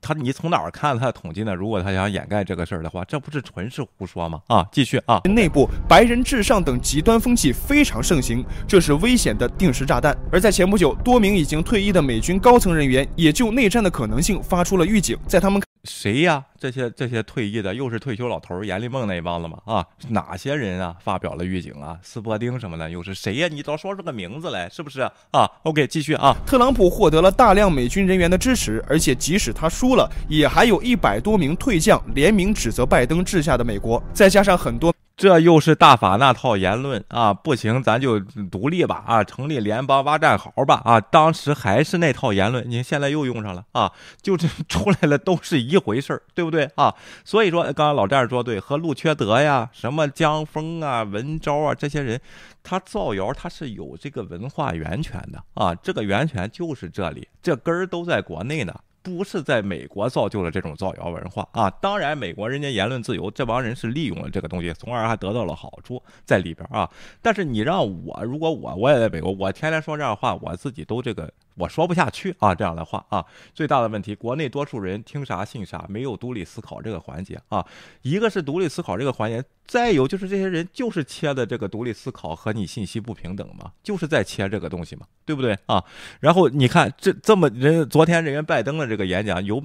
[0.00, 1.54] 他你从哪儿看他的统计呢？
[1.54, 4.40] 如果他想掩盖这个事儿的话，这不是纯是胡说吗？
[4.48, 10.16] 啊，继续啊，内部白人至上等极端风气非常盛行，这是危险的定时炸弹。
[10.30, 15.62] 而在前不久，多名已经退役的美军高层人员也就内战的可能性发出了预警，在他们。
[15.86, 16.44] 谁呀？
[16.58, 19.58] 这些这些退役的又是退休老头阎立梦那一帮子吗？
[19.64, 20.96] 啊，哪些人啊？
[21.00, 21.98] 发表了预警啊？
[22.02, 23.48] 斯伯丁什么的又是谁呀？
[23.48, 26.36] 你倒说出个名字来，是不是啊？OK，继续啊。
[26.44, 34.92] 特朗普获得了大量美军人员的支持，而且即使他输了，也还有一百多名退将联名指责拜登治下的美国，再加上很多。
[35.16, 37.32] 这又是大法那套言论啊！
[37.32, 39.24] 不行，咱就独立吧啊！
[39.24, 41.00] 成立联邦挖战壕吧啊！
[41.00, 43.90] 当时还是那套言论，你现在又用上了啊！
[44.20, 46.94] 就这出来了，都是一回事儿，对不对啊？
[47.24, 52.20] 所以说，刚刚老战士说对，和陆缺德呀、什么江峰啊、文昭啊这些人，
[52.62, 55.74] 他造谣他是有这个文化源泉的啊！
[55.76, 58.74] 这个源泉就是这里，这根儿都在国内呢。
[59.06, 61.70] 不是在美国造就了这种造谣文化啊。
[61.70, 66.90] 当然，美国人家言论自由，这帮人是利用了这个东西，从而还得到了好处在里边啊。
[67.22, 71.32] 但是你让我，如果我我也在美国，我天天说这样的话，我自己都这个。
[71.58, 77.66] 我说不下去啊，这样的话啊，最大的问题，国内多数人听啥信啥，没有独立思考这个环节啊。
[78.02, 85.82] 一个是独立思考这个环节，再有就是这些人就是切的这个独立思考和你信息不平等嘛，就是在切这个东西嘛，对不对啊？
[86.20, 89.62] 然后你看这这么人，昨天人家拜登的这个演讲，有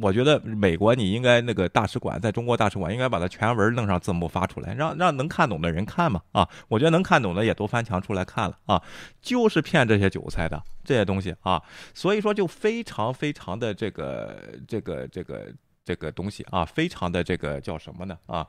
[0.00, 6.48] 我觉得美国你应该那个大使馆在中国大使馆应该把它全文弄上字幕发出来，让让能看懂的人看嘛啊。
[6.68, 8.82] 我觉得能看懂的也都翻墙出来看了啊，
[9.20, 10.62] 就是骗这些韭菜的。
[10.84, 11.62] 这些东西啊，
[11.94, 14.36] 所以说就非常非常的这个
[14.66, 15.46] 这个这个
[15.84, 18.46] 这个东西啊，非常的这个叫什么呢啊，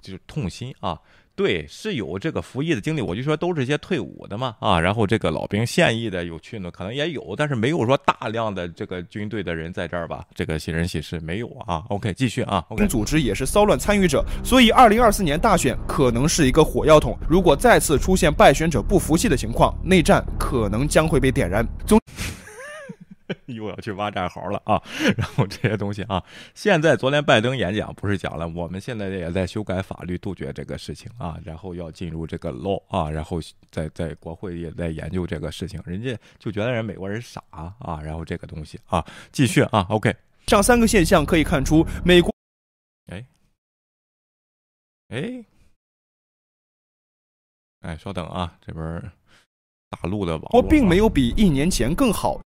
[0.00, 0.98] 就是痛心啊。
[1.34, 11.84] 对，是有这个服役的经历，我就说都是些退伍的嘛啊，然后这个老兵现役的有去呢，可能也有，但是没有说大量的这个军队的人在这儿吧，这个喜人喜事没有啊。
[11.88, 12.62] OK，继续啊。
[12.76, 21.66] 跟组织也是骚乱参与者，所以二零二四年大选可能是一个火药桶，如果再次出现败选者不服气的情况，内战可能将会被点燃。
[21.86, 21.98] 总。
[23.46, 24.82] 又要去挖战壕了啊！
[25.16, 26.22] 然后这些东西啊，
[26.54, 40.14] 现在昨天拜登演讲不是讲了，我们现在也在修改法律，杜绝这个事情啊，然后要进入这个 law 啊，然后在在国会也在研究这个事情，人家就觉得人美国人傻啊，然后这个东西啊，继续啊，OK，
[40.46, 42.34] 上三个现象可以看出美国，
[43.10, 43.24] 哎，
[45.08, 45.44] 哎，
[47.80, 49.12] 哎，稍等啊，这边
[49.90, 52.40] 大陆的网我并没有比一年前更好。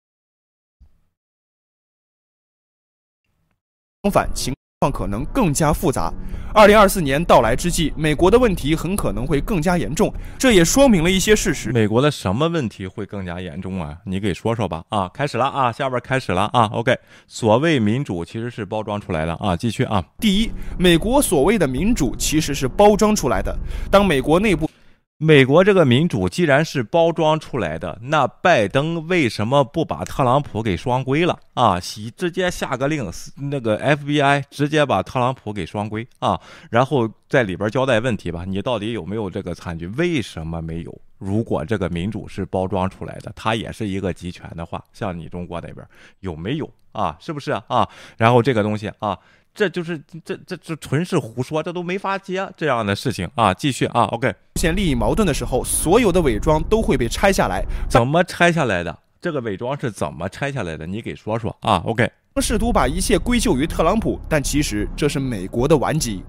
[4.04, 6.12] 相反，情况可能更加复杂。
[6.52, 10.12] 二零二四年到来之际，美国的问题很可能会更加严重。
[10.38, 11.72] 这也说明了一些事实。
[11.72, 13.96] 美国的什么问题会更加严重啊？
[14.04, 14.84] 你给说说吧。
[14.90, 16.68] 啊，开始了啊，下边开始了啊。
[16.74, 16.94] OK，
[17.26, 19.56] 所谓民主其实是包装出来的啊。
[19.56, 20.04] 继续啊。
[20.20, 23.56] 第一，美国所谓的民主其实是包装出来的。
[23.90, 24.68] 当美国内部。
[25.26, 31.80] 美国这个民主既然是包装出来的，那拜登为什么不把特朗普给双规了啊？
[32.14, 39.86] 直接下个令，那个 FBI 直接把特朗普给双规啊，然后在里边交代问题吧，你到底有没有这个惨剧？
[39.96, 41.00] 为什么没有？
[41.16, 45.86] 如果这个民主是包装出来的，它也是一个集权的话，像你中国那边
[46.20, 47.16] 有没有啊？
[47.18, 47.88] 是不是啊？
[48.18, 49.18] 然后这个东西啊。
[49.54, 53.54] 这就是这这这纯是胡说，这都没法接这样的事情啊！
[53.54, 54.28] 继续啊，OK。
[54.56, 57.64] 出现利益矛盾的时候，所有的伪装都会被拆下来。
[57.88, 58.98] 怎么拆下来的？
[59.20, 60.84] 这个伪装是怎么拆下来的？
[60.86, 62.10] 你给说说啊，OK。
[62.42, 66.24] 试图把一切归咎于特朗普，但其实这是美国的顽疾。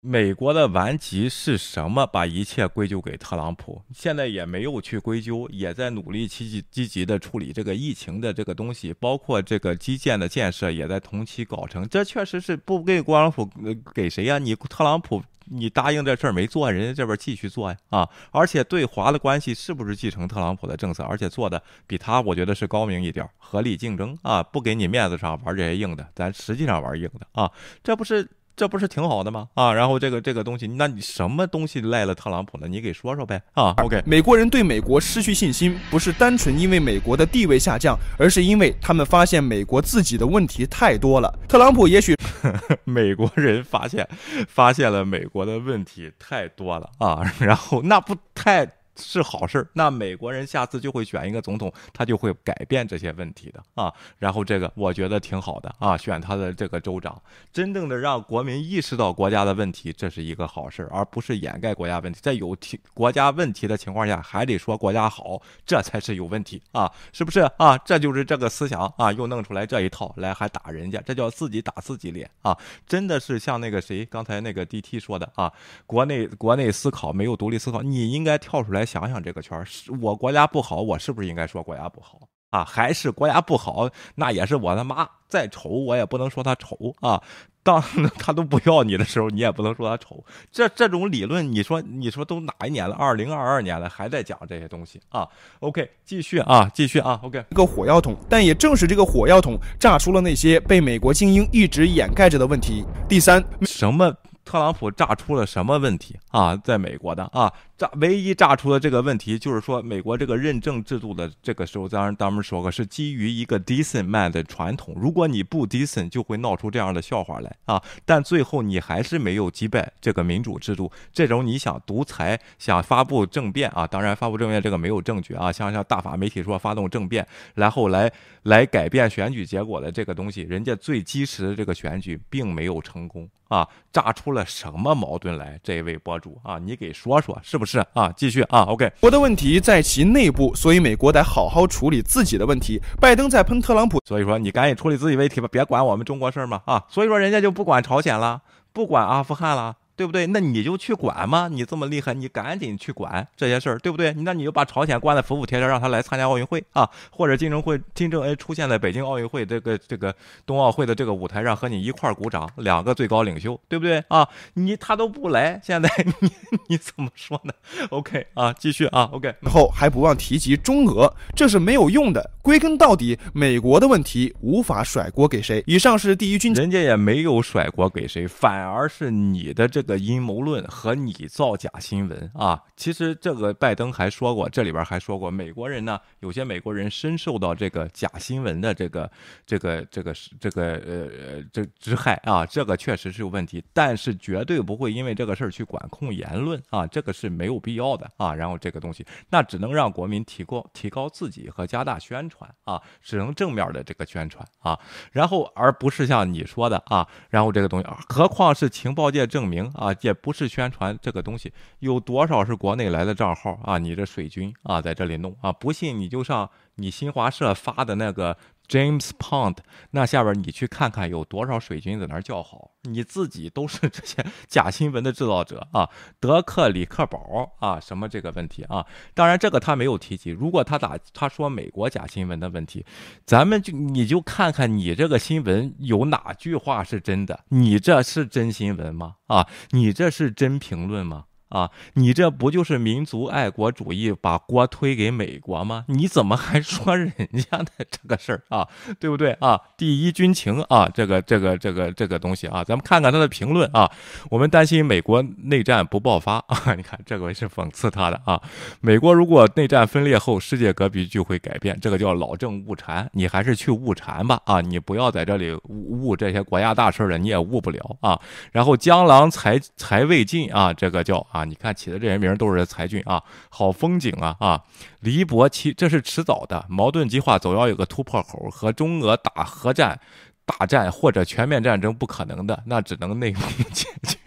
[0.00, 2.06] 美国的顽疾是什么？
[2.06, 11.86] 把一切归咎给特朗普，现在也没有去归咎，也在努力积极积极的处理这个疫情的这个东西，包括这个基建的建设也在同期搞成。
[11.88, 13.50] 这确实是不给特朗普
[13.92, 14.38] 给谁呀？
[14.38, 18.08] 你特朗普你答应这事儿没做，人家这边继续做呀啊！
[18.30, 21.02] 而且对华的关系是不是继承特朗普的政策？
[21.02, 27.50] 而且做的比他我觉得是高明一点，合理竞争啊，不给你面子上玩这些硬的，咱实际上玩硬的啊，
[27.82, 28.28] 这不是。
[28.58, 29.46] 这不是挺好的吗？
[29.54, 32.66] 啊，然后这个这个东西，那你什么东西赖了特朗普呢？
[32.66, 33.40] 你给说说呗。
[33.54, 34.02] 啊，OK。
[34.04, 41.32] 美国人对美国失去信心，不是单纯因为美国的地位下降，而是因为他们发现美国自己的问题太多了。
[41.48, 42.16] 特朗普也许，
[42.82, 44.08] 美国人发现
[44.48, 48.68] 发现了美国的问题太多了啊，然后那不太。
[48.98, 53.92] 是好事儿，那美国人下次就会选一个总统，他就会改变这些问题的啊。
[54.18, 57.20] 然后这个我觉得挺好的啊，选他的这个州长，
[57.52, 62.18] 真正的让国民意识到国家的问题，这是一个好事儿，而不是掩盖国家问题。
[62.20, 67.78] 在有题国家问题的情况下，还得说国家好，这才是有问题啊，是不是啊？
[67.78, 72.58] 这就是这个思想啊，又弄出来这一套来还打人家，这叫自己打自己脸啊！
[72.86, 75.52] 真的是像那个谁刚才那个 DT 说的啊，
[75.86, 78.87] 国内国内思考没有独立思考，你应该跳出来。
[78.88, 82.18] 想想这个圈儿，是我国家不好，我是不是应该说国家不好
[82.48, 82.64] 啊？
[82.64, 87.22] 还是国家不好，那也是我他妈再丑，我也不能说他丑啊。
[87.62, 87.82] 当
[88.18, 90.24] 他都不要你的时候，你也不能说他丑。
[90.50, 92.94] 这这种理论，你说你说都哪一年了？
[92.96, 95.28] 二零二二年了，还在讲这些东西啊
[95.60, 97.20] ？OK，继续啊，继续啊。
[97.22, 102.82] OK，一个火药桶，但也正是这个火药桶炸出了那些被美国精英一直掩盖着的问题。
[103.06, 104.16] 第三，什么？
[104.46, 106.56] 特朗普炸出了什么问题啊？
[106.64, 117.80] 在美国的啊，炸唯一炸出的这个问题就是说，美国这个认证制度的这个时候，当然咱们说过是基于一个 decent man 的传统，如果你不 decent，就会闹出这样的笑话来啊。
[118.04, 127.24] 但最后你还是没有击败这个民主制度，这种你想独裁、想发布政变啊，当然发布政变这个没有证据啊，像像大法媒体说发动政变，
[127.54, 128.12] 然后来
[128.42, 133.30] 来改变选举结果的这个东西，人家最基石的这个选举并没有成功。
[133.48, 135.58] 啊，炸出了什么矛盾来？
[135.62, 138.10] 这位博主啊，你给说说是不是啊？
[138.16, 138.90] 继续啊，OK。
[139.00, 142.80] 国的问题在其内部，所以美国得好好处理自己的问题。
[143.00, 146.84] 拜登在喷特朗普，所以说你赶紧处理自己问题吧，别管我们中国事儿嘛啊。
[146.88, 148.40] 所以说人家就不管朝鲜了，
[148.72, 149.74] 不管阿富汗了。
[149.98, 150.28] 对不对？
[150.28, 151.48] 那你就去管嘛！
[151.50, 154.12] 你这么厉害，你赶紧去管这些事儿，对不对？
[154.12, 160.14] 那你就把朝鲜关的服服帖帖，让他来参加奥运会啊，或者金正会、金正恩出现在北京奥运会这个这个
[160.46, 164.28] 冬奥会的这个舞台上和你一块儿鼓掌，两个最高领袖，对不对啊？
[164.54, 165.90] 你他都不来，现在
[166.20, 166.30] 你
[166.70, 167.52] 你怎么说呢
[167.90, 169.34] ？OK 啊，继续啊，OK。
[169.40, 172.30] 然后还不忘提及中俄，这是没有用的。
[172.40, 175.60] 归根到底，美国的问题无法甩锅给谁。
[175.66, 179.87] 以上是第一军，人家也没有甩锅给谁，反而是你的这。
[179.88, 189.10] 个阴谋论和你造假新闻啊，其实这个拜登还说过，这里边还说过，美国人呢，有些美国人深受到这个假新闻的这个
[189.46, 198.34] 这个这个这个呃这之害啊，这个确实是有问题，但是绝对不会因为这个事儿去管控言论啊，这个是没有必要的啊。
[198.34, 204.78] 然后这个东西，那只能让国民提高提高自己和加大宣传啊，只能正面的这个宣传啊，
[205.12, 209.72] 然后而不是像你说的啊，然后这个东西，何况是情报界证明。
[209.78, 213.78] 啊，也不是宣传这个东西，有多少是国内来的账号啊？
[213.78, 218.36] 你这水军啊，在这里弄啊，不信你就上你新华社发的那个。
[218.68, 219.56] James Pond，
[219.92, 225.88] 那下边你去看看有多少水军在那儿叫好，你自己都是这些假新闻的制造者啊，
[226.20, 228.84] 德克里克堡啊，什么这个问题啊？
[229.14, 230.30] 当然这个他没有提及。
[230.30, 232.84] 如果他打他说美国假新闻的问题，
[233.24, 237.44] 咱们就你就看看你这个新闻有哪句话是真的？
[237.48, 239.14] 你这是真新闻吗？
[239.28, 241.24] 啊，你这是真评论吗？
[241.48, 245.84] 啊，你这不就是民族爱国主义把锅推给美国吗？
[245.88, 248.68] 你怎么还说人家的这个事儿啊？
[249.00, 249.58] 对不对啊？
[249.76, 253.90] 第一军情啊，这个这个这个这个东西啊，咱们看看他的评论啊。
[254.30, 258.40] 我们担心美国内战不爆发啊， 你看这个是讽刺他的啊。
[258.80, 264.60] 美国如果内战分裂后，世界格局就会改变，这个叫老政误禅，你还是去误禅吧啊！
[264.60, 268.20] 你不要在这里误误这些国家大事了，你也误不了啊。
[268.52, 271.26] 然后江郎才才未尽啊，这个叫。
[271.38, 274.64] 啊你看起的这些名都是才俊啊，好风景啊啊！
[275.00, 280.00] 离博其这是迟早的，矛盾激化总要有个突破口，和中俄打核战、
[280.44, 283.40] 大战或者全面战争不可能的，那只能内部
[283.72, 284.18] 解决。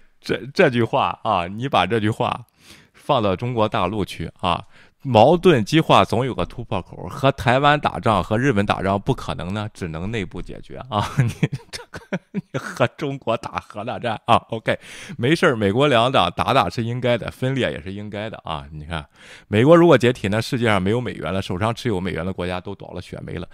[0.20, 2.46] 这这句话啊，你把这句话
[2.94, 4.64] 放到中国大陆去啊。
[5.02, 11.10] 矛盾激化总有个突破口，和台湾打仗和日本打仗不可能呢，只能内部解决啊！
[11.18, 11.30] 你
[11.70, 14.78] 这个你和中国打核大战啊？OK，
[15.18, 18.64] 没事儿，美国两党打打是应该的，分裂也是应该的啊！
[18.70, 19.04] 你看，
[19.48, 23.48] 美国如果解体，那世界上没有美元了，手上持有美元的国家都倒了血霉了，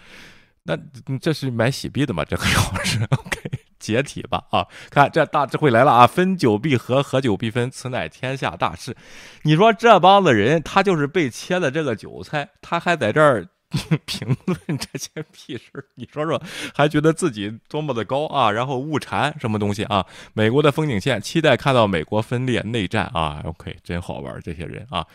[0.64, 0.76] 那
[1.18, 2.24] 这是买洗币的吗？
[2.24, 3.57] 这个 要是 OK。
[3.79, 4.66] 解体吧啊！
[4.91, 6.07] 看这大智慧来了啊！
[6.07, 8.97] 分久必合，合久必分，此乃天下大势。
[9.43, 13.47] 你说这帮子人，他就是被切的这个韭菜，他还在这儿
[14.07, 15.85] 评论这些屁事儿。
[15.95, 16.43] 你说说，
[16.74, 18.51] 还觉得自己多么的高啊？
[18.51, 20.05] 然后误禅什么东西啊？
[20.33, 25.07] 美国的风景线，期待看到美国分裂内战啊！OK，真好玩，这些人啊。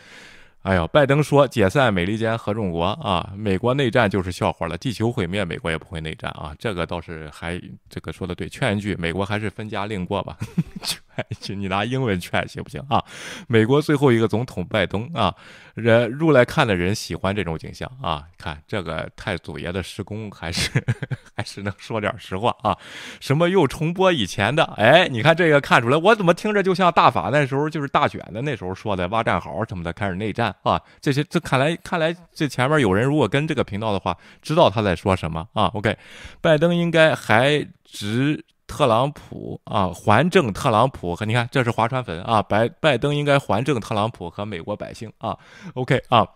[0.64, 7.60] 哎呦，拜登说解散美利坚合众国啊，美国内战就是笑话了，地球毁灭，美国也不会内战啊，这个倒是还
[7.90, 10.38] 这个说的对，劝一句，美国还是分家另过吧。
[11.54, 13.02] 你拿英文劝行不行啊？
[13.48, 15.34] 美国最后一个总统拜登啊，
[15.74, 18.24] 人入来看的人喜欢这种景象啊。
[18.38, 20.70] 看这个太祖爷的施工，还是
[21.36, 22.76] 还是能说点实话啊。
[23.20, 24.64] 什么又重播以前的？
[24.76, 30.80] 哎，你看这个看出来，我怎么听着就像大法那时候就是大选的那时候说的挖战壕什么的，开始内战啊。
[31.00, 35.66] 这些这看来看来这前面有人如果跟这个频道的话，知道他在说什么啊。
[35.74, 35.96] OK，
[36.40, 38.44] 拜登应该还值。
[38.66, 42.42] 特朗普啊，还政特朗普和你看，这是划船粉啊。
[42.42, 45.36] 拜拜登应该还政特朗普和美国百姓啊。
[45.74, 46.26] OK 啊，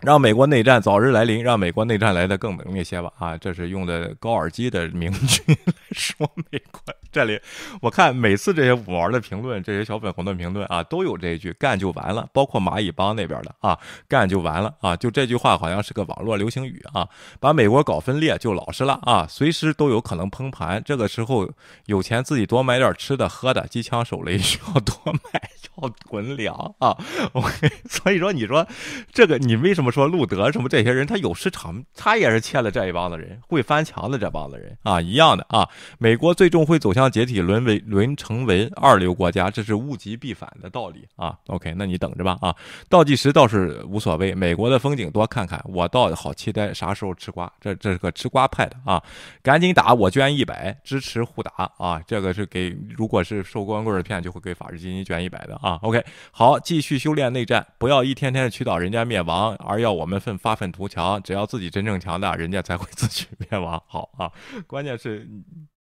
[0.00, 3.36] 让美国内战早日来临，让美国内战来的更猛烈些吧啊。
[3.36, 6.80] 这是用的高尔基的名句 来说美国。
[7.16, 7.40] 这里
[7.80, 17.08] 我看每次这些五毛的评论，这些小粉红的评论啊，都有这一句“干就完了”，包括蚂蚁帮那边的啊，“干就完了”啊，就这句话好像是个网络流行语啊，
[17.40, 20.82] 把美国搞分裂就老实了啊，随时都有可能崩盘。
[20.84, 21.50] 这个时候
[21.86, 25.40] 有钱自己多买点吃的喝的，机枪手雷需要多买，
[25.80, 26.98] 要囤粮啊。
[27.32, 28.66] OK，所以说你说
[29.10, 35.66] 这个你为什么说路德什么这些人他有市场，他也是欠了这一帮子人会翻墙的这帮子人啊，一样的啊。
[35.98, 41.36] 美国最终会走向解体，沦为沦成为二流国家，这是物极必反的道理啊。
[41.46, 42.54] OK，那你等着吧啊。
[42.88, 47.52] 倒计时倒是无所谓，美国的风景多看看，我倒好期待啥时候吃瓜。
[47.60, 49.02] 这这是个吃瓜派的啊，
[49.42, 52.00] 赶紧打，我捐一百支持互打啊。
[52.06, 55.78] 这个是给如果是受光棍的骗，就会给法治基金捐一百的啊。
[55.82, 61.22] OK，好，继续修炼内战，不要一天天的祈祷人家灭亡，而要我们奋发奋图强。
[61.22, 63.82] 只要自己真正强大，人家才会自取灭亡。
[63.86, 64.30] 好啊，
[64.66, 65.28] 关键是。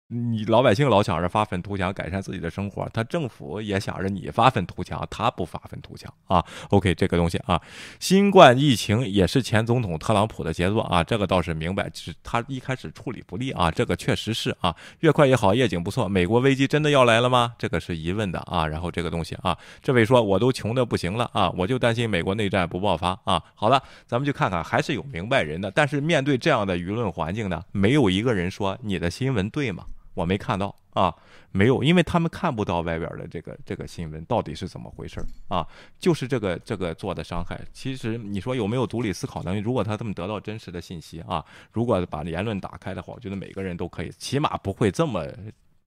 [0.08, 6.46] 你老百姓老想着发愤图强改善自己的生活，他政府也想着你发愤图强，他不发愤图强啊。
[6.70, 7.60] OK，这个东西啊，
[8.00, 16.08] 新冠疫情也是前总统特朗普的杰作啊，这个倒是明白，是他一开始处理不力啊，这个确实是啊，越快越好，夜景不错。
[16.08, 17.54] 美国危机真的要来了吗？
[17.58, 18.68] 这个是疑问的啊。
[18.68, 23.42] 然后这个东西啊，这位说我都穷的不行了啊，我就担心美国内战不爆发啊。
[23.56, 29.84] 好了，咱们就看看，还是有明白人的，但是面对这样的舆论环境呢，没有一个人说你的新闻对吗？
[30.16, 31.14] 我没看到啊，
[31.52, 35.68] 没有，因为他们看不到外边的这个这个新闻到底是怎么回事啊？
[36.00, 37.60] 就是这个这个做的伤害。
[37.74, 39.60] 其实你说有没有独立思考能力？
[39.60, 45.28] 如果他这么得到真实的信息啊，如果把言论打开的话，我觉得每个人都可以，起码不会这么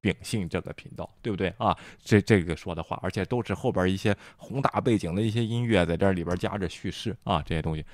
[0.00, 1.76] 秉性这个频道，对不对啊？
[2.04, 7.84] 这这个说的话，而且都是后边一些宏大背景的一些音乐在这里边加着叙事啊，这些东西。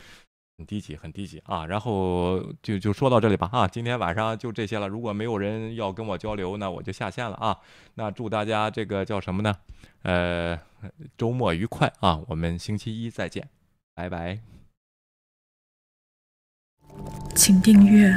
[0.57, 1.67] 很低级，很低级啊！
[1.67, 3.67] 然后就就说到这里吧啊！
[3.67, 4.87] 今天晚上就这些了。
[4.87, 7.59] 如果没有人要跟我交流，那我就下线了啊！
[7.95, 9.55] 那祝大家这个叫什么呢？
[10.03, 10.59] 呃，
[11.19, 12.21] 周末愉快啊！
[12.29, 13.49] 我们星期一再见，
[13.95, 14.39] 拜拜。
[17.35, 18.13] 请订阅。